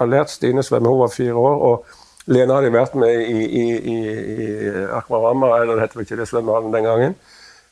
har 0.00 0.08
lært 0.08 0.32
Stine 0.32 0.64
å 0.64 0.66
svømme. 0.66 0.88
Hun 0.88 1.02
var 1.02 1.12
fire 1.12 1.34
år. 1.34 1.66
og 1.70 1.84
Lena 2.30 2.56
hadde 2.56 2.72
vært 2.72 2.94
med 2.94 3.20
i, 3.26 3.44
i, 3.44 3.64
i, 3.76 3.94
i 4.44 4.72
Akmarama, 4.96 5.54
eller 5.58 5.74
det 5.74 5.84
heter 5.86 5.98
vel 5.98 6.06
ikke 6.06 6.18
det, 6.20 6.28
svømmehallen 6.28 6.74
den 6.74 6.86
gangen. 6.86 7.16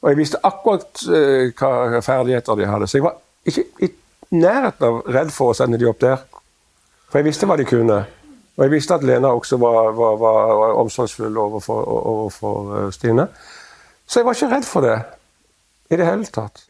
Og 0.03 0.11
jeg 0.11 0.19
visste 0.19 0.41
akkurat 0.47 1.03
uh, 1.09 1.51
hva 1.59 2.01
ferdigheter 2.05 2.59
de 2.59 2.69
hadde. 2.69 2.89
Så 2.89 2.99
jeg 2.99 3.07
var 3.07 3.17
ikke 3.49 3.65
i 3.85 3.91
nærheten 4.35 4.87
av 4.89 5.01
redd 5.15 5.33
for 5.35 5.53
å 5.53 5.57
sende 5.57 5.81
de 5.81 5.89
opp 5.89 6.01
der. 6.03 6.25
For 7.09 7.21
jeg 7.21 7.29
visste 7.31 7.49
hva 7.49 7.57
de 7.59 7.66
kunne. 7.68 7.99
Og 8.59 8.64
jeg 8.66 8.73
visste 8.75 8.97
at 8.99 9.05
Lena 9.07 9.31
også 9.37 9.57
var, 9.62 9.92
var, 9.97 10.16
var, 10.21 10.75
omsorgsfull 10.83 11.37
overfor, 11.38 11.85
overfor 11.87 12.73
eh, 12.79 12.88
Stine. 12.94 13.29
Så 14.09 14.21
jeg 14.21 14.27
var 14.27 14.37
ikke 14.37 14.51
redd 14.51 14.66
for 14.66 14.85
det 14.85 14.97
i 15.88 15.99
det 16.01 16.09
hele 16.09 16.27
tatt. 16.33 16.64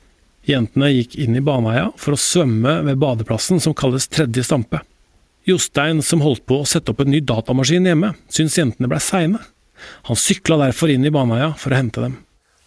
Jentene 0.48 0.90
gikk 0.92 1.16
inn 1.20 1.36
i 1.36 1.42
Baneheia 1.44 1.88
for 2.00 2.14
å 2.14 2.20
svømme 2.20 2.78
ved 2.86 3.00
badeplassen 3.00 3.60
som 3.60 3.74
kalles 3.76 4.08
Tredje 4.12 4.44
stampe. 4.46 4.82
Jostein, 5.48 6.02
som 6.04 6.20
holdt 6.20 6.44
på 6.48 6.60
å 6.60 6.68
sette 6.68 6.92
opp 6.92 7.00
en 7.02 7.10
ny 7.12 7.22
datamaskin 7.24 7.88
hjemme, 7.88 8.12
syntes 8.28 8.58
jentene 8.60 8.90
ble 8.90 9.00
seine. 9.00 9.40
Han 10.10 10.18
sykla 10.18 10.58
derfor 10.66 10.92
inn 10.92 11.06
i 11.08 11.12
Baneheia 11.14 11.54
for 11.56 11.72
å 11.72 11.80
hente 11.80 12.04
dem. 12.04 12.18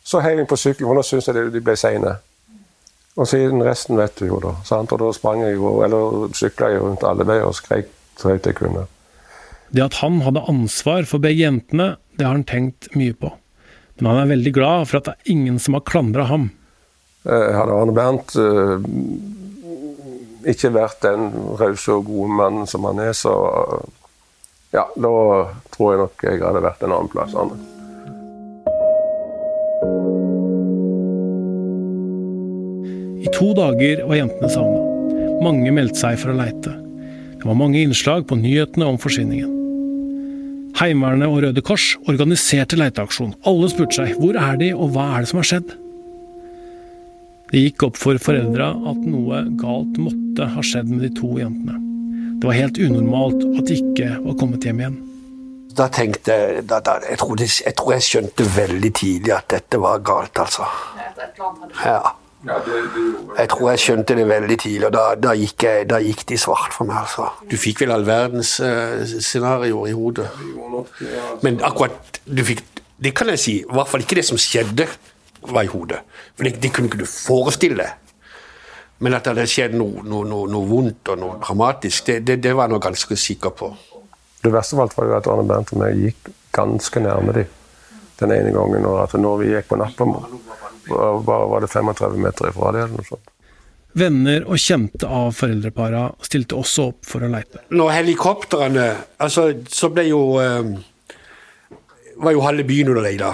Så 0.03 0.21
heiv 0.25 0.41
vi 0.41 0.47
på 0.49 0.57
sykkelen, 0.57 0.89
for 0.89 0.97
nå 0.97 1.05
syns 1.05 1.29
jeg 1.29 1.51
de 1.53 1.62
ble 1.62 1.77
seine. 1.77 2.17
Og 3.19 3.28
siden 3.28 3.63
resten 3.65 4.00
vet 4.00 4.15
du 4.21 4.30
jo, 4.30 4.39
da. 4.43 4.54
Sant? 4.67 4.93
Og 4.95 5.02
da 5.02 5.10
sprang 5.15 5.43
jeg 5.43 5.58
jo, 5.58 5.82
eller 5.84 6.32
sykla 6.38 6.71
jeg 6.71 6.84
rundt 6.84 7.04
alle 7.08 7.28
veier 7.28 7.50
og 7.50 7.58
skreik 7.58 7.91
så 8.19 8.32
høyt 8.32 8.47
jeg 8.47 8.58
kunne. 8.60 8.86
Det 9.71 9.84
at 9.84 10.00
han 10.02 10.21
hadde 10.26 10.43
ansvar 10.52 11.08
for 11.08 11.24
begge 11.24 11.45
jentene, 11.45 11.95
det 12.19 12.28
har 12.28 12.36
han 12.36 12.47
tenkt 12.47 12.89
mye 12.95 13.15
på. 13.15 13.32
Men 14.00 14.13
han 14.13 14.24
er 14.24 14.32
veldig 14.34 14.54
glad 14.56 14.89
for 14.89 15.00
at 15.00 15.08
det 15.08 15.15
er 15.15 15.32
ingen 15.34 15.60
som 15.62 15.78
har 15.78 15.86
klandra 15.88 16.28
ham. 16.32 16.50
Eh, 17.24 17.50
Hadde 17.56 17.76
Arne 17.78 17.95
Bernt 17.95 18.36
eh, 18.39 18.88
ikke 20.52 20.74
vært 20.74 21.04
den 21.06 21.30
rause 21.60 22.00
og 22.00 22.08
gode 22.10 22.38
mannen 22.39 22.69
som 22.69 22.88
han 22.89 23.00
er, 23.04 23.13
så 23.17 23.36
eh, 23.52 23.84
ja, 24.80 24.88
da 24.95 25.13
tror 25.76 25.93
jeg 25.93 26.02
nok 26.02 26.26
jeg 26.26 26.41
hadde 26.41 26.63
vært 26.65 26.88
en 26.88 26.95
annen 26.95 27.12
plass. 27.12 27.36
Arne. 27.38 27.60
I 33.21 33.29
to 33.29 33.51
dager 33.53 33.99
var 34.07 34.17
jentene 34.17 34.49
savna. 34.49 34.79
Mange 35.45 35.69
meldte 35.73 35.99
seg 35.99 36.17
for 36.17 36.34
å 36.34 36.38
leite. 36.39 36.71
Det 37.38 37.45
var 37.45 37.57
mange 37.57 37.81
innslag 37.81 38.23
på 38.29 38.38
nyhetene 38.39 38.88
om 38.89 38.97
forsvinningen. 39.01 39.57
Heimevernet 40.79 41.29
og 41.29 41.43
Røde 41.43 41.62
Kors 41.65 41.91
organiserte 42.10 42.79
leiteaksjon. 42.79 43.36
Alle 43.45 43.69
spurte 43.69 43.99
seg 43.99 44.15
hvor 44.17 44.39
er 44.39 44.57
de, 44.57 44.71
og 44.73 44.95
hva 44.95 45.05
er 45.12 45.21
det 45.21 45.29
som 45.29 45.41
har 45.41 45.49
skjedd? 45.51 45.75
Det 47.51 47.62
gikk 47.62 47.86
opp 47.89 47.99
for 47.99 48.17
foreldra 48.23 48.71
at 48.89 49.03
noe 49.03 49.43
galt 49.60 49.99
måtte 50.01 50.47
ha 50.55 50.63
skjedd 50.65 50.89
med 50.89 51.03
de 51.05 51.12
to 51.19 51.29
jentene. 51.38 51.77
Det 52.41 52.49
var 52.49 52.57
helt 52.57 52.79
unormalt 52.81 53.43
at 53.51 53.69
de 53.69 53.77
ikke 53.84 54.15
var 54.23 54.39
kommet 54.39 54.65
hjem 54.65 54.81
igjen. 54.81 54.97
Da 55.77 55.86
tenkte 55.93 56.34
jeg 56.34 56.65
da, 56.67 56.81
da, 56.84 56.97
jeg, 57.05 57.19
tror 57.21 57.38
jeg, 57.38 57.53
jeg 57.67 57.77
tror 57.77 57.93
jeg 57.93 58.07
skjønte 58.07 58.49
veldig 58.55 58.91
tidlig 58.97 59.36
at 59.36 59.51
dette 59.53 59.77
var 59.84 60.01
galt, 60.07 60.41
altså. 60.41 60.65
Et 61.21 61.38
eller 62.43 62.65
det, 62.65 62.82
det 62.95 63.38
Jeg 63.38 63.49
tror 63.49 63.69
jeg 63.69 63.82
skjønte 63.84 64.15
det 64.17 64.25
veldig 64.30 64.58
tidlig, 64.63 64.86
og 64.88 64.93
da, 64.95 65.04
da, 65.15 65.34
gikk, 65.38 65.63
jeg, 65.67 65.88
da 65.89 65.99
gikk 66.01 66.25
det 66.30 66.38
i 66.38 66.41
svart 66.41 66.73
for 66.73 66.89
meg. 66.89 67.04
altså. 67.04 67.30
Du 67.51 67.58
fikk 67.60 67.84
vel 67.84 67.93
all 67.93 68.06
verdens 68.08 68.56
uh, 68.63 69.01
scenarioer 69.06 69.91
i 69.91 69.95
hodet. 69.95 70.27
Men 71.45 71.62
akkurat 71.63 72.21
du 72.25 72.43
fikk, 72.45 72.65
Det 73.01 73.15
kan 73.17 73.32
jeg 73.34 73.39
si, 73.41 73.54
i 73.62 73.73
hvert 73.73 73.89
fall 73.89 74.04
ikke 74.04 74.19
det 74.19 74.27
som 74.27 74.38
skjedde, 74.38 74.86
var 75.49 75.65
i 75.65 75.71
hodet. 75.71 76.04
For 76.38 76.45
det, 76.45 76.60
det 76.62 76.69
kunne 76.73 76.89
ikke 76.89 77.01
du 77.01 77.10
forestille 77.10 77.80
deg. 77.80 77.95
Men 79.01 79.15
at 79.17 79.25
det 79.25 79.34
hadde 79.34 79.49
skjedd 79.49 79.73
noe, 79.73 80.04
noe, 80.06 80.27
noe, 80.30 80.45
noe 80.49 80.67
vondt 80.69 81.10
og 81.10 81.17
noe 81.17 81.39
dramatisk, 81.41 82.06
det, 82.06 82.19
det, 82.27 82.38
det 82.43 82.51
var 82.54 82.69
jeg 82.69 82.75
nå 82.75 82.82
ganske 82.84 83.17
sikker 83.17 83.56
på. 83.58 83.71
Det 84.41 84.51
verste 84.54 84.77
av 84.77 84.84
alt 84.84 84.93
var 84.97 85.10
jo 85.10 85.15
at 85.17 85.30
Arne 85.34 85.47
Bernt 85.49 85.73
og 85.73 85.82
meg 85.82 85.97
gikk 85.97 86.30
ganske 86.54 87.01
nærme 87.01 87.34
dem 87.34 87.58
den 88.21 88.34
ene 88.36 88.54
gangen. 88.54 88.86
Og 88.86 89.01
at 89.01 89.17
når 89.17 89.41
vi 89.41 89.49
gikk 89.56 89.71
på 89.71 89.80
natta, 89.82 90.06
var, 90.88 91.46
var 91.52 91.62
det 91.62 91.70
35 91.72 92.17
meter 92.22 92.50
ifra 92.50 92.72
det. 92.76 92.84
eller 92.86 92.98
noe 92.98 93.08
sånt. 93.10 93.30
Venner 93.94 94.46
og 94.48 94.56
kjente 94.62 95.08
av 95.12 95.34
foreldrepara 95.36 96.06
stilte 96.24 96.56
også 96.56 96.86
opp 96.94 97.02
for 97.06 97.26
å 97.26 97.30
leite. 97.34 97.60
Når 97.76 97.89
helikoptrene 97.98 98.86
Altså, 99.20 99.50
så 99.67 99.89
ble 99.91 100.06
jo 100.08 100.22
eh, 100.39 100.70
Var 102.24 102.32
jo 102.38 102.46
halve 102.46 102.63
byen 102.70 102.94
under 102.94 103.04
leida. 103.04 103.34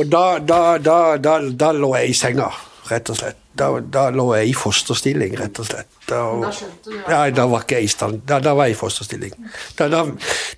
Og 0.00 0.08
da, 0.08 0.38
da, 0.40 0.58
da, 0.82 0.96
da, 1.20 1.36
da 1.52 1.70
lå 1.76 1.90
jeg 1.98 2.10
i 2.10 2.16
senga, 2.16 2.48
rett 2.88 3.10
og 3.12 3.18
slett. 3.18 3.38
Da, 3.52 3.66
da 3.84 4.06
lå 4.10 4.24
jeg 4.38 4.48
i 4.48 4.54
fosterstilling, 4.56 5.34
rett 5.36 5.58
og 5.60 5.66
slett. 5.68 5.90
Da, 6.08 6.22
Da 6.40 6.52
du 6.86 6.94
ja, 6.96 7.18
da 7.36 7.44
var 7.52 7.66
ikke 7.66 7.82
jeg 7.82 7.90
i 7.90 7.92
stand. 7.92 8.22
Da, 8.26 8.38
da 8.40 8.54
var 8.56 8.70
jeg 8.70 8.78
i 8.78 8.80
fosterstilling. 8.80 9.34
Da, 9.76 9.90
da 9.92 10.00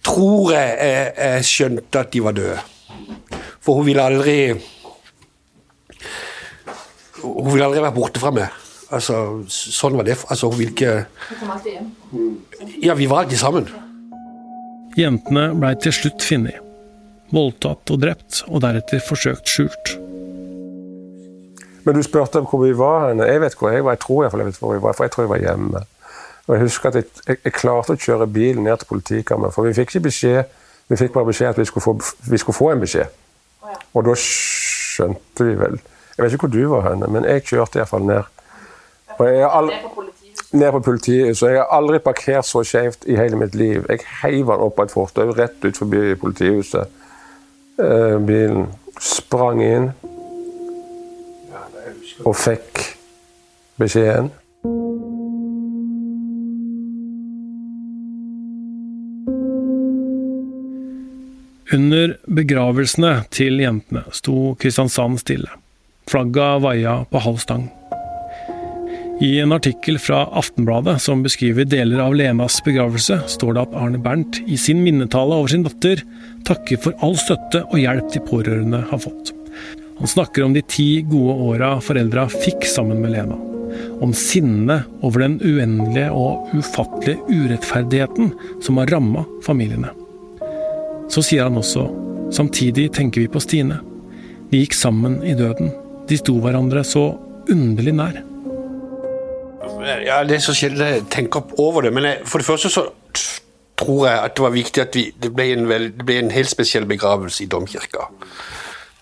tror 0.06 0.52
jeg, 0.54 0.76
jeg 0.78 1.10
jeg 1.18 1.48
skjønte 1.50 2.04
at 2.06 2.12
de 2.14 2.22
var 2.22 2.36
døde. 2.38 2.60
For 3.64 3.80
hun 3.80 3.88
ville 3.90 4.06
aldri 4.06 4.36
Hun 7.24 7.50
ville 7.52 7.66
aldri 7.66 7.82
være 7.82 7.96
borte 7.96 8.22
fra 8.22 8.32
meg. 8.34 8.52
Altså, 8.94 9.16
sånn 9.50 9.96
var 9.98 10.06
det. 10.06 10.18
Altså, 10.28 10.50
hun 10.50 10.60
ville 10.60 10.74
ikke 10.74 11.06
kom 11.40 11.54
alltid 11.54 11.72
hjem. 11.72 11.88
Ja, 12.84 12.94
vi 12.98 13.08
var 13.10 13.24
alltid 13.24 13.40
sammen. 13.40 13.70
Jentene 14.98 15.48
blei 15.58 15.72
til 15.82 15.94
slutt 15.96 16.22
funnet. 16.22 16.60
Voldtatt 17.34 17.90
og 17.90 18.02
drept, 18.02 18.44
og 18.46 18.60
deretter 18.62 19.00
forsøkt 19.02 19.50
skjult. 19.50 19.94
Men 21.84 21.96
du 21.96 22.04
spurte 22.04 22.40
om 22.40 22.46
hvor 22.48 22.62
vi 22.62 22.76
var 22.78 23.08
hen. 23.08 23.24
Jeg 23.26 23.40
vet 23.42 23.56
hvor 23.58 23.72
jeg 23.74 23.84
var. 23.84 23.96
Jeg 23.96 24.04
tror 24.04 24.22
jeg 24.24 24.46
vet 24.46 24.60
hvor 24.60 24.76
jeg 24.76 24.84
var, 24.84 24.94
for 24.96 25.04
jeg 25.04 25.14
tror 25.14 25.24
jeg 25.24 25.32
var 25.32 25.42
hjemme. 25.42 25.82
Og 26.44 26.54
jeg 26.54 26.62
husker 26.66 26.92
at 26.92 27.00
jeg, 27.00 27.08
jeg, 27.26 27.40
jeg 27.44 27.56
klarte 27.56 27.96
å 27.96 28.00
kjøre 28.00 28.28
bilen 28.30 28.68
ned 28.68 28.80
til 28.80 28.90
politikammeret, 28.92 29.56
for 29.56 29.66
vi 29.66 29.74
fikk 29.76 29.94
ikke 29.94 30.06
beskjed. 30.06 30.54
Vi 30.92 31.00
fikk 31.00 31.14
bare 31.16 31.28
beskjed 31.30 31.54
at 31.54 31.60
vi 31.60 31.64
skulle 31.68 31.84
få, 31.84 31.94
vi 32.30 32.40
skulle 32.40 32.56
få 32.56 32.70
en 32.74 32.84
beskjed. 32.84 33.20
Og 33.96 34.04
da 34.04 34.16
skjønte 34.20 35.48
vi 35.48 35.56
vel 35.58 35.78
Jeg 36.16 36.24
vet 36.24 36.32
ikke 36.32 36.46
hvor 36.46 36.54
du 36.54 36.68
var 36.70 36.88
henne, 36.88 37.06
men 37.10 37.24
jeg 37.26 37.42
kjørte 37.48 37.80
iallfall 37.80 38.06
ned. 38.06 38.22
Og 39.18 39.26
jeg 39.26 39.48
aldri, 39.50 39.74
er 39.74 39.82
på 39.82 39.94
politihuset. 39.94 40.52
ned 40.52 40.70
på 40.72 40.80
politiet, 40.80 41.36
så 41.36 41.50
jeg 41.50 41.58
har 41.58 41.72
aldri 41.74 41.98
parkert 41.98 42.46
så 42.46 42.62
skjevt 42.66 43.06
i 43.10 43.16
hele 43.18 43.38
mitt 43.38 43.54
liv. 43.54 43.86
Jeg 43.88 44.06
heiv 44.22 44.52
den 44.52 44.62
opp 44.66 44.76
på 44.78 44.86
et 44.86 44.94
fortau 44.94 45.34
rett 45.34 45.64
ut 45.64 45.78
forbi 45.78 46.14
politihuset. 46.14 47.02
Eh, 47.82 48.18
bilen 48.22 48.68
sprang 49.00 49.62
inn 49.62 49.90
og 52.22 52.36
fikk 52.38 52.84
beskjeden. 53.82 54.30
Under 61.74 62.14
begravelsene 62.30 63.24
til 63.34 63.58
jentene 63.58 64.04
sto 64.14 64.54
Kristiansand 64.60 65.18
stille. 65.18 65.63
Flagga 66.10 66.58
vaia 66.58 67.04
på 67.10 67.22
halv 67.24 67.40
stang. 67.42 67.68
I 69.22 69.38
en 69.40 69.52
artikkel 69.54 69.98
fra 70.02 70.24
Aftenbladet 70.34 70.96
som 71.02 71.22
beskriver 71.22 71.64
deler 71.64 72.00
av 72.02 72.16
Lenas 72.18 72.58
begravelse, 72.66 73.20
står 73.30 73.54
det 73.54 73.62
at 73.62 73.76
Arne 73.78 74.00
Bernt 74.02 74.40
i 74.50 74.58
sin 74.58 74.82
minnetale 74.82 75.36
over 75.38 75.52
sin 75.52 75.62
datter 75.62 76.02
takker 76.44 76.80
for 76.82 76.98
all 77.04 77.14
støtte 77.18 77.62
og 77.68 77.78
hjelp 77.78 78.10
de 78.12 78.22
pårørende 78.26 78.82
har 78.90 79.02
fått. 79.04 79.30
Han 80.00 80.10
snakker 80.10 80.42
om 80.42 80.56
de 80.56 80.64
ti 80.66 80.88
gode 81.06 81.36
åra 81.46 81.76
foreldra 81.84 82.26
fikk 82.32 82.66
sammen 82.66 82.98
med 83.04 83.14
Lena. 83.14 83.38
Om 84.02 84.10
sinnet 84.18 84.90
over 85.06 85.22
den 85.22 85.38
uendelige 85.38 86.10
og 86.10 86.50
ufattelige 86.58 87.22
urettferdigheten 87.30 88.34
som 88.62 88.82
har 88.82 88.90
ramma 88.90 89.22
familiene. 89.46 89.94
Så 91.06 91.22
sier 91.22 91.46
han 91.46 91.62
også 91.62 91.86
samtidig 92.34 92.90
tenker 92.98 93.22
vi 93.22 93.30
på 93.30 93.42
Stine. 93.42 93.78
De 94.50 94.58
gikk 94.58 94.74
sammen 94.74 95.20
i 95.22 95.38
døden. 95.38 95.70
De 96.08 96.18
sto 96.20 96.36
hverandre 96.42 96.84
så 96.84 97.04
underlig 97.50 97.94
nær. 97.96 98.22
Ja, 100.04 100.24
Det 100.24 100.36
er 100.36 100.40
så 100.40 100.54
sjelden 100.56 100.86
jeg 100.86 101.04
tenker 101.10 101.42
over 101.60 101.82
det. 101.82 101.92
Men 101.92 102.04
jeg, 102.04 102.20
for 102.24 102.38
det 102.38 102.46
første 102.46 102.70
så 102.70 102.88
tror 103.76 104.06
jeg 104.06 104.18
at 104.18 104.36
det 104.36 104.42
var 104.42 104.54
viktig 104.54 104.82
at 104.82 104.94
vi, 104.94 105.04
det, 105.22 105.32
ble 105.34 105.50
en 105.52 105.68
vel, 105.68 105.90
det 105.96 106.06
ble 106.06 106.18
en 106.22 106.30
helt 106.30 106.50
spesiell 106.50 106.86
begravelse 106.86 107.44
i 107.44 107.50
domkirka. 107.50 108.08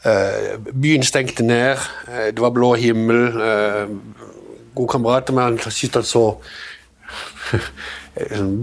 Uh, 0.03 0.59
byen 0.83 1.05
stengte 1.07 1.45
ned, 1.47 1.79
uh, 2.09 2.31
det 2.35 2.41
var 2.43 2.51
blå 2.51 2.75
himmel. 2.75 3.29
Uh, 3.37 3.91
gode 4.75 4.89
kamerater 4.89 5.35
med 5.35 5.43
han 5.43 5.59
syntes 5.71 5.95
han 5.95 6.05
så 6.05 6.25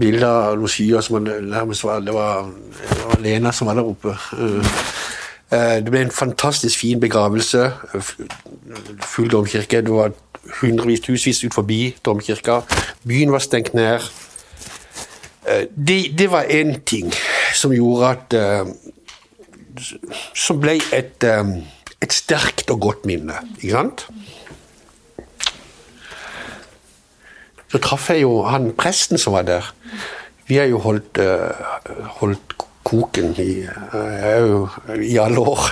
bilder 0.00 0.26
av 0.26 0.58
noen 0.58 0.70
skyer 0.70 1.02
som 1.04 1.20
han 1.20 1.28
nærmest 1.50 1.84
var 1.84 2.00
Det 2.02 2.14
var, 2.14 2.50
det 2.90 3.04
var 3.04 3.22
Lena 3.22 3.52
som 3.52 3.70
var 3.70 3.78
der 3.78 3.86
oppe. 3.86 4.16
Eh, 5.52 5.58
eh, 5.58 5.76
det 5.84 5.90
ble 5.90 6.00
en 6.06 6.10
fantastisk 6.10 6.78
fin 6.78 7.00
begravelse. 7.00 7.72
Full 9.02 9.30
domkirke. 9.30 9.82
Det 9.82 9.92
var 9.92 10.12
hundrevis, 10.60 11.00
tusenvis 11.00 11.44
ut 11.44 11.54
forbi 11.54 11.96
domkirka. 12.04 12.60
Byen 13.06 13.32
var 13.32 13.38
stengt 13.38 13.74
ned. 13.74 14.00
Eh, 15.48 15.66
Det, 15.86 16.18
det 16.18 16.30
var 16.30 16.42
én 16.42 16.80
ting 16.86 17.12
som 17.54 17.72
gjorde 17.72 18.08
at 18.08 18.32
eh, 18.34 18.66
Som 20.34 20.60
ble 20.60 20.80
et, 20.92 21.24
eh, 21.24 21.44
et 22.02 22.12
sterkt 22.12 22.70
og 22.70 22.80
godt 22.80 23.06
minne. 23.06 23.32
Ikke 23.62 23.70
sant? 23.72 24.06
Så 27.70 27.78
traff 27.78 28.10
jeg 28.10 28.22
jo 28.22 28.42
han 28.42 28.72
presten 28.76 29.18
som 29.18 29.32
var 29.32 29.42
der. 29.42 29.74
Vi 30.46 30.58
har 30.58 30.66
jo 30.66 30.78
holdt, 30.82 31.18
eh, 31.18 31.54
holdt 32.20 32.56
koken 32.90 33.34
i, 33.38 33.62
eh, 33.66 35.04
i 35.06 35.18
alle 35.18 35.40
år. 35.52 35.70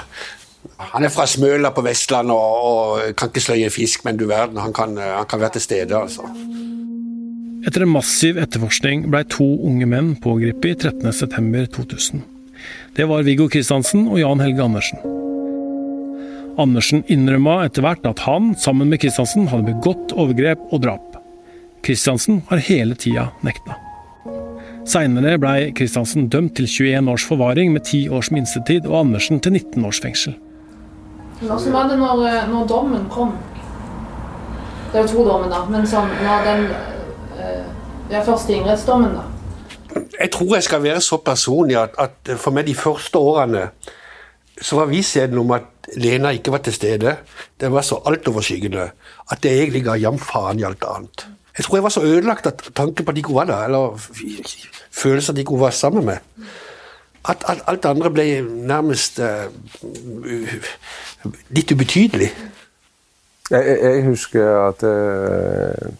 Han 0.93 1.05
er 1.05 1.13
fra 1.13 1.27
Smøla 1.27 1.73
på 1.75 1.83
Vestlandet 1.87 2.35
og, 2.35 2.69
og 2.69 3.19
kan 3.19 3.33
ikke 3.33 3.43
sløye 3.43 3.71
fisk, 3.75 4.05
men 4.07 4.19
du 4.19 4.29
verden, 4.31 4.61
han 4.63 4.75
kan, 4.75 4.95
eh, 4.99 5.17
han 5.17 5.27
kan 5.29 5.43
være 5.43 5.57
til 5.59 5.67
stede. 5.67 5.99
altså. 5.99 6.27
Etter 7.67 7.85
en 7.85 7.93
massiv 7.93 8.39
etterforskning 8.39 9.09
blei 9.11 9.25
to 9.29 9.47
unge 9.67 9.89
menn 9.91 10.15
pågrepet 10.23 10.87
13.9.2000. 10.87 12.23
Det 12.97 13.07
var 13.11 13.27
Viggo 13.27 13.49
Kristiansen 13.51 14.07
og 14.09 14.21
Jan 14.23 14.43
Helge 14.43 14.65
Andersen. 14.65 15.03
Andersen 16.59 17.05
innrømma 17.11 17.61
etter 17.67 17.85
hvert 17.87 18.07
at 18.09 18.23
han, 18.27 18.55
sammen 18.59 18.91
med 18.91 19.03
Kristiansen, 19.03 19.47
hadde 19.51 19.75
begått 19.75 20.15
overgrep 20.15 20.73
og 20.73 20.83
drap. 20.87 21.21
Kristiansen 21.87 22.43
har 22.51 22.63
hele 22.71 22.99
tida 22.99 23.29
nekta. 23.47 23.79
Seinere 24.89 25.37
blei 25.41 25.71
Kristiansen 25.77 26.31
dømt 26.33 26.55
til 26.57 26.69
21 26.69 27.11
års 27.13 27.25
forvaring 27.29 27.73
med 27.75 27.85
10 27.85 28.09
års 28.17 28.31
minstetid, 28.33 28.87
og 28.87 29.01
Andersen 29.01 29.41
til 29.41 29.53
19 29.53 29.85
års 29.85 30.01
fengsel. 30.01 30.37
Hvordan 31.41 31.73
var 31.73 31.89
det 31.91 31.99
når, 31.99 32.23
eh, 32.27 32.49
når 32.51 32.67
dommen 32.67 33.05
kom? 33.11 33.35
Det 34.93 34.99
er 34.99 35.03
jo 35.03 35.09
to 35.09 35.25
dommer, 35.29 35.51
da. 35.53 35.65
Men 35.71 35.87
sånn, 35.87 36.09
når 36.25 36.47
den 36.49 36.71
eh, 37.39 37.67
Ja, 38.09 38.23
første 38.25 38.49
tingrettsdommen, 38.49 39.13
da. 39.13 39.27
Jeg 40.21 40.31
tror 40.33 40.55
jeg 40.55 40.65
skal 40.65 40.81
være 40.83 41.01
så 41.05 41.19
personlig 41.21 41.77
at, 41.77 41.93
at 42.01 42.31
for 42.41 42.57
meg 42.57 42.65
de 42.65 42.75
første 42.75 43.21
årene 43.21 43.67
så 44.63 44.79
var 44.79 44.89
vissheten 44.89 45.37
om 45.39 45.53
at 45.53 45.91
Lena 46.01 46.33
ikke 46.33 46.55
var 46.55 46.63
til 46.65 46.73
stede, 46.73 47.17
det 47.61 47.69
var 47.73 47.85
så 47.85 48.01
altoverskyggende 48.09 48.87
at 49.31 49.43
det 49.43 49.53
egentlig 49.53 49.85
ga 49.85 49.99
jam 50.01 50.17
faen 50.19 50.61
i 50.61 50.65
alt 50.65 50.85
annet. 50.89 51.27
Jeg 51.59 51.67
tror 51.67 51.77
jeg 51.77 51.85
var 51.85 51.95
så 51.95 52.05
ødelagt 52.07 52.47
at 52.47 52.65
tanken 52.75 53.05
på 53.05 53.11
at 53.11 53.21
ikke 53.21 53.33
hun 53.35 53.41
var 53.41 53.49
der, 53.51 53.65
eller 53.69 54.09
f- 54.99 55.03
følelsen 55.03 55.35
at 55.35 55.39
ikke 55.39 55.51
hun 55.51 55.61
var 55.61 55.71
sammen 55.71 56.05
med, 56.05 56.17
at, 57.29 57.45
at 57.49 57.63
alt 57.67 57.83
det 57.83 57.89
andre 57.89 58.11
ble 58.11 58.41
nærmest 58.43 59.19
uh, 59.19 59.49
litt 61.51 61.73
ubetydelig. 61.73 62.31
Jeg, 63.51 63.79
jeg, 63.83 64.05
husker 64.05 64.69
at 64.69 64.83
uh, 64.83 65.91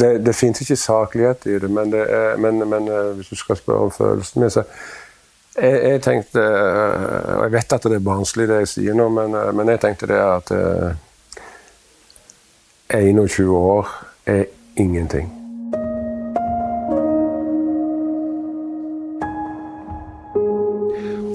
det, 0.00 0.26
det 0.26 0.34
fins 0.34 0.60
ikke 0.60 0.76
saklighet 0.76 1.46
i 1.46 1.58
det, 1.58 1.70
men, 1.70 1.92
det 1.92 2.04
er, 2.08 2.36
men, 2.36 2.68
men 2.68 2.88
uh, 2.88 3.14
hvis 3.16 3.28
du 3.28 3.36
skal 3.36 3.56
spørre 3.56 3.88
om 3.88 3.90
følelsen 3.92 4.40
min, 4.40 4.50
så 4.50 4.62
jeg, 5.54 5.90
jeg 5.90 6.02
tenkte 6.02 6.40
eh, 6.42 7.36
Og 7.36 7.42
jeg 7.44 7.52
vet 7.52 7.72
at 7.72 7.82
det 7.82 7.92
er 7.92 7.98
barnslig, 7.98 8.48
det 8.48 8.56
jeg 8.64 8.68
sier 8.68 8.94
nå, 8.98 9.08
men, 9.08 9.34
eh, 9.38 9.52
men 9.54 9.68
jeg 9.70 9.80
tenkte 9.84 10.06
det 10.10 10.18
at 10.18 10.50
eh, 10.50 10.96
21 12.90 13.56
år 13.56 13.88
er 14.26 14.44
ingenting. 14.76 15.43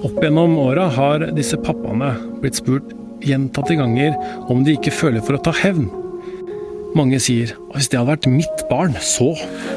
Opp 0.09 0.23
gjennom 0.25 0.55
åra 0.57 0.87
har 0.89 1.21
disse 1.37 1.57
pappaene 1.61 2.15
blitt 2.41 2.57
spurt 2.57 2.95
gjentatte 3.21 3.75
ganger 3.77 4.15
om 4.49 4.63
de 4.65 4.73
ikke 4.73 4.93
føler 4.95 5.21
for 5.21 5.37
å 5.37 5.41
ta 5.45 5.53
hevn. 5.53 5.85
Mange 6.97 7.19
sier 7.21 7.51
hvis 7.75 7.91
det 7.91 7.99
hadde 7.99 8.09
vært 8.15 8.29
mitt 8.31 8.63
barn, 8.71 8.95
så 9.05 9.35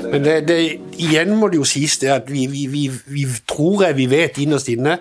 Men 0.08 0.24
det, 0.24 0.36
det, 0.48 0.56
igjen 0.96 1.34
må 1.36 1.50
det 1.52 1.60
jo 1.60 1.68
sies 1.68 1.98
det 2.00 2.14
at 2.14 2.32
vi, 2.32 2.46
vi, 2.48 2.64
vi, 2.72 2.86
vi 2.88 3.26
tror 3.44 3.84
jeg 3.84 3.98
vi 4.00 4.08
vet 4.08 4.40
innerst 4.40 4.72
inne 4.72 4.96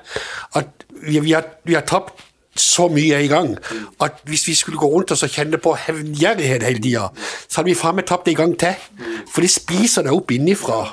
at 0.60 0.86
vi, 1.00 1.16
har, 1.32 1.48
vi 1.64 1.80
har 1.80 1.88
tapt 1.88 2.26
så 2.60 2.90
mye 2.92 3.24
i 3.24 3.32
gang 3.32 3.56
at 4.04 4.20
hvis 4.28 4.44
vi 4.50 4.58
skulle 4.60 4.84
gå 4.84 4.92
rundt 4.92 5.16
og 5.16 5.32
kjenne 5.32 5.62
på 5.64 5.78
hevngjerrighet 5.86 6.68
hele 6.68 6.84
tida, 6.84 7.08
så 7.48 7.62
hadde 7.62 7.72
vi 7.72 7.80
faen 7.80 8.02
meg 8.02 8.10
tapt 8.12 8.28
det 8.28 8.36
en 8.36 8.44
gang 8.44 8.60
til. 8.68 8.86
For 9.32 9.48
det 9.48 9.56
spiser 9.56 10.04
deg 10.04 10.20
opp 10.20 10.36
innifra 10.36 10.84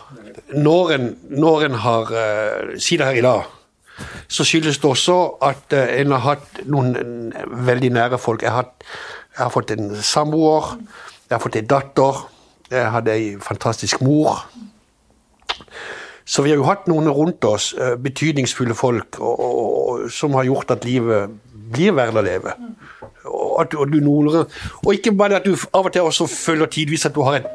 når 0.55 0.95
en, 0.95 1.15
når 1.35 1.71
en 1.73 1.81
har 1.83 2.13
uh, 2.15 2.77
Si 2.79 2.97
det 2.97 3.11
her 3.11 3.19
i 3.19 3.27
dag. 3.27 3.58
Så 4.29 4.45
skyldes 4.45 4.79
det 4.79 4.89
også 4.89 5.19
at 5.45 5.75
uh, 5.75 5.85
en 6.01 6.15
har 6.17 6.25
hatt 6.25 6.63
noen 6.69 6.95
uh, 6.97 7.45
veldig 7.67 7.91
nære 7.97 8.19
folk. 8.21 8.43
Jeg 8.43 8.55
har, 8.55 8.71
jeg 9.35 9.43
har 9.43 9.53
fått 9.55 9.73
en 9.75 9.91
samboer, 10.03 10.75
jeg 11.29 11.37
har 11.37 11.43
fått 11.43 11.61
en 11.61 11.71
datter, 11.71 12.23
jeg 12.71 12.91
hadde 12.95 13.15
ei 13.15 13.29
fantastisk 13.43 14.03
mor. 14.05 14.45
Så 16.29 16.45
vi 16.45 16.53
har 16.53 16.61
jo 16.61 16.69
hatt 16.69 16.89
noen 16.91 17.09
rundt 17.09 17.45
oss, 17.49 17.73
uh, 17.79 17.97
betydningsfulle 18.01 18.77
folk, 18.77 19.21
og, 19.21 19.45
og, 19.45 20.09
som 20.13 20.37
har 20.37 20.49
gjort 20.49 20.77
at 20.77 20.85
livet 20.89 21.39
blir 21.73 21.97
verdt 21.97 22.17
å 22.17 22.25
leve. 22.25 22.55
Og, 23.29 23.55
at, 23.63 23.75
og, 23.75 23.93
du, 23.93 24.45
og 24.85 24.93
ikke 24.95 25.13
bare 25.17 25.41
at 25.41 25.49
du 25.49 25.57
av 25.73 25.89
og 25.89 25.93
til 25.93 26.07
også 26.09 26.29
føler 26.31 26.71
tidvis 26.73 27.09
at 27.09 27.17
du 27.17 27.25
har 27.27 27.41
et 27.41 27.49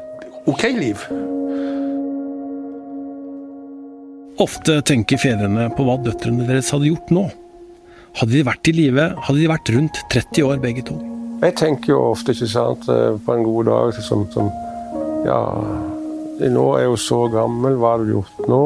ok 0.46 0.66
liv. 0.76 1.06
Ofte 4.42 4.80
tenker 4.82 5.20
fedrene 5.20 5.68
på 5.76 5.84
hva 5.86 5.94
døtrene 6.02 6.46
deres 6.48 6.72
hadde 6.74 6.88
gjort 6.90 7.10
nå. 7.14 7.28
Hadde 8.18 8.34
de 8.34 8.46
vært 8.46 8.70
i 8.70 8.74
live, 8.74 9.04
hadde 9.26 9.38
de 9.38 9.50
vært 9.50 9.70
rundt 9.74 10.00
30 10.10 10.48
år 10.48 10.62
begge 10.62 10.82
to. 10.88 10.96
Jeg 11.44 11.54
tenker 11.60 11.92
jo 11.92 12.00
ofte 12.10 12.34
ikke 12.34 12.48
sant, 12.50 12.86
på 12.86 13.34
en 13.34 13.46
god 13.46 13.70
dag 13.70 14.02
som, 14.02 14.26
som 14.34 14.50
Ja, 15.24 15.38
nå 16.50 16.64
er 16.74 16.84
jeg 16.84 16.90
jo 16.90 16.98
så 16.98 17.20
gammel, 17.30 17.78
hva 17.78 17.94
har 17.94 18.02
du 18.02 18.12
gjort 18.16 18.50
nå? 18.50 18.60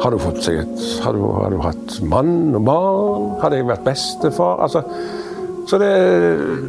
Har 0.00 0.14
du 0.14 0.20
fått 0.22 0.40
seg 0.46 0.62
et 0.62 0.84
Har 1.04 1.16
du, 1.16 1.24
har 1.36 1.52
du 1.52 1.60
hatt 1.60 1.98
mann 2.08 2.54
og 2.56 2.64
barn? 2.64 3.30
Hadde 3.42 3.60
jeg 3.60 3.68
vært 3.68 3.84
bestefar? 3.84 4.64
Altså, 4.64 4.84
så 5.68 5.78
det, 5.78 5.92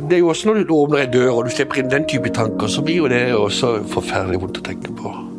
det 0.10 0.18
er 0.18 0.26
jo 0.26 0.32
også 0.34 0.52
når 0.52 0.64
du 0.68 0.76
åpner 0.76 1.06
en 1.06 1.14
dør 1.16 1.32
og 1.38 1.48
du 1.48 1.56
slipper 1.56 1.80
inn 1.80 1.92
den 1.92 2.08
type 2.10 2.36
tanker, 2.36 2.68
så 2.68 2.84
blir 2.84 3.00
jo 3.00 3.12
det 3.12 3.30
også 3.38 3.78
forferdelig 3.96 4.44
vondt 4.44 4.60
å 4.60 4.66
tenke 4.68 4.96
på. 5.00 5.31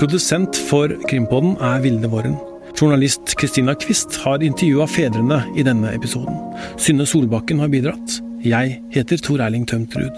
Produsent 0.00 0.56
for 0.68 0.88
Krimpodden 1.08 1.56
er 1.60 1.80
Vilde 1.84 2.08
Våren. 2.10 2.36
Journalist 2.78 3.34
Kristina 3.38 3.74
Kvist 3.74 4.16
har 4.24 4.42
intervjua 4.42 4.86
fedrene 4.88 5.42
i 5.58 5.64
denne 5.66 5.92
episoden. 5.94 6.38
Synne 6.80 7.06
Solbakken 7.06 7.60
har 7.60 7.70
bidratt. 7.72 8.18
Jeg 8.42 8.78
heter 8.94 9.20
Tor 9.22 9.42
Erling 9.44 9.66
Tømt 9.68 9.94
Ruud. 9.98 10.16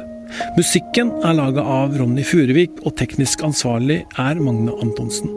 Musikken 0.57 1.11
er 1.27 1.37
laga 1.37 1.65
av 1.67 1.97
Ronny 1.99 2.25
Furuvik, 2.27 2.79
og 2.87 2.95
teknisk 2.99 3.43
ansvarlig 3.47 4.03
er 4.19 4.41
Magne 4.41 4.75
Antonsen. 4.83 5.33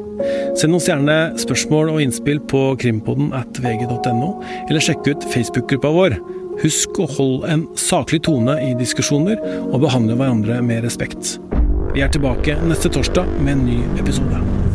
Send 0.58 0.78
oss 0.78 0.88
gjerne 0.90 1.18
spørsmål 1.42 1.92
og 1.94 2.02
innspill 2.06 2.40
på 2.50 2.64
krimpodden 2.82 3.34
at 3.38 3.60
vg.no, 3.62 4.32
eller 4.68 4.84
sjekk 4.84 5.12
ut 5.12 5.28
Facebook-gruppa 5.34 5.94
vår. 5.94 6.18
Husk 6.64 6.98
å 7.02 7.10
holde 7.18 7.52
en 7.54 7.68
saklig 7.78 8.24
tone 8.26 8.58
i 8.64 8.72
diskusjoner, 8.80 9.42
og 9.68 9.82
behandle 9.84 10.18
hverandre 10.18 10.62
med 10.66 10.86
respekt. 10.88 11.36
Vi 11.98 12.02
er 12.06 12.12
tilbake 12.14 12.54
neste 12.70 12.92
torsdag 12.94 13.26
med 13.42 13.56
en 13.56 13.64
ny 13.66 13.78
episode. 13.98 14.67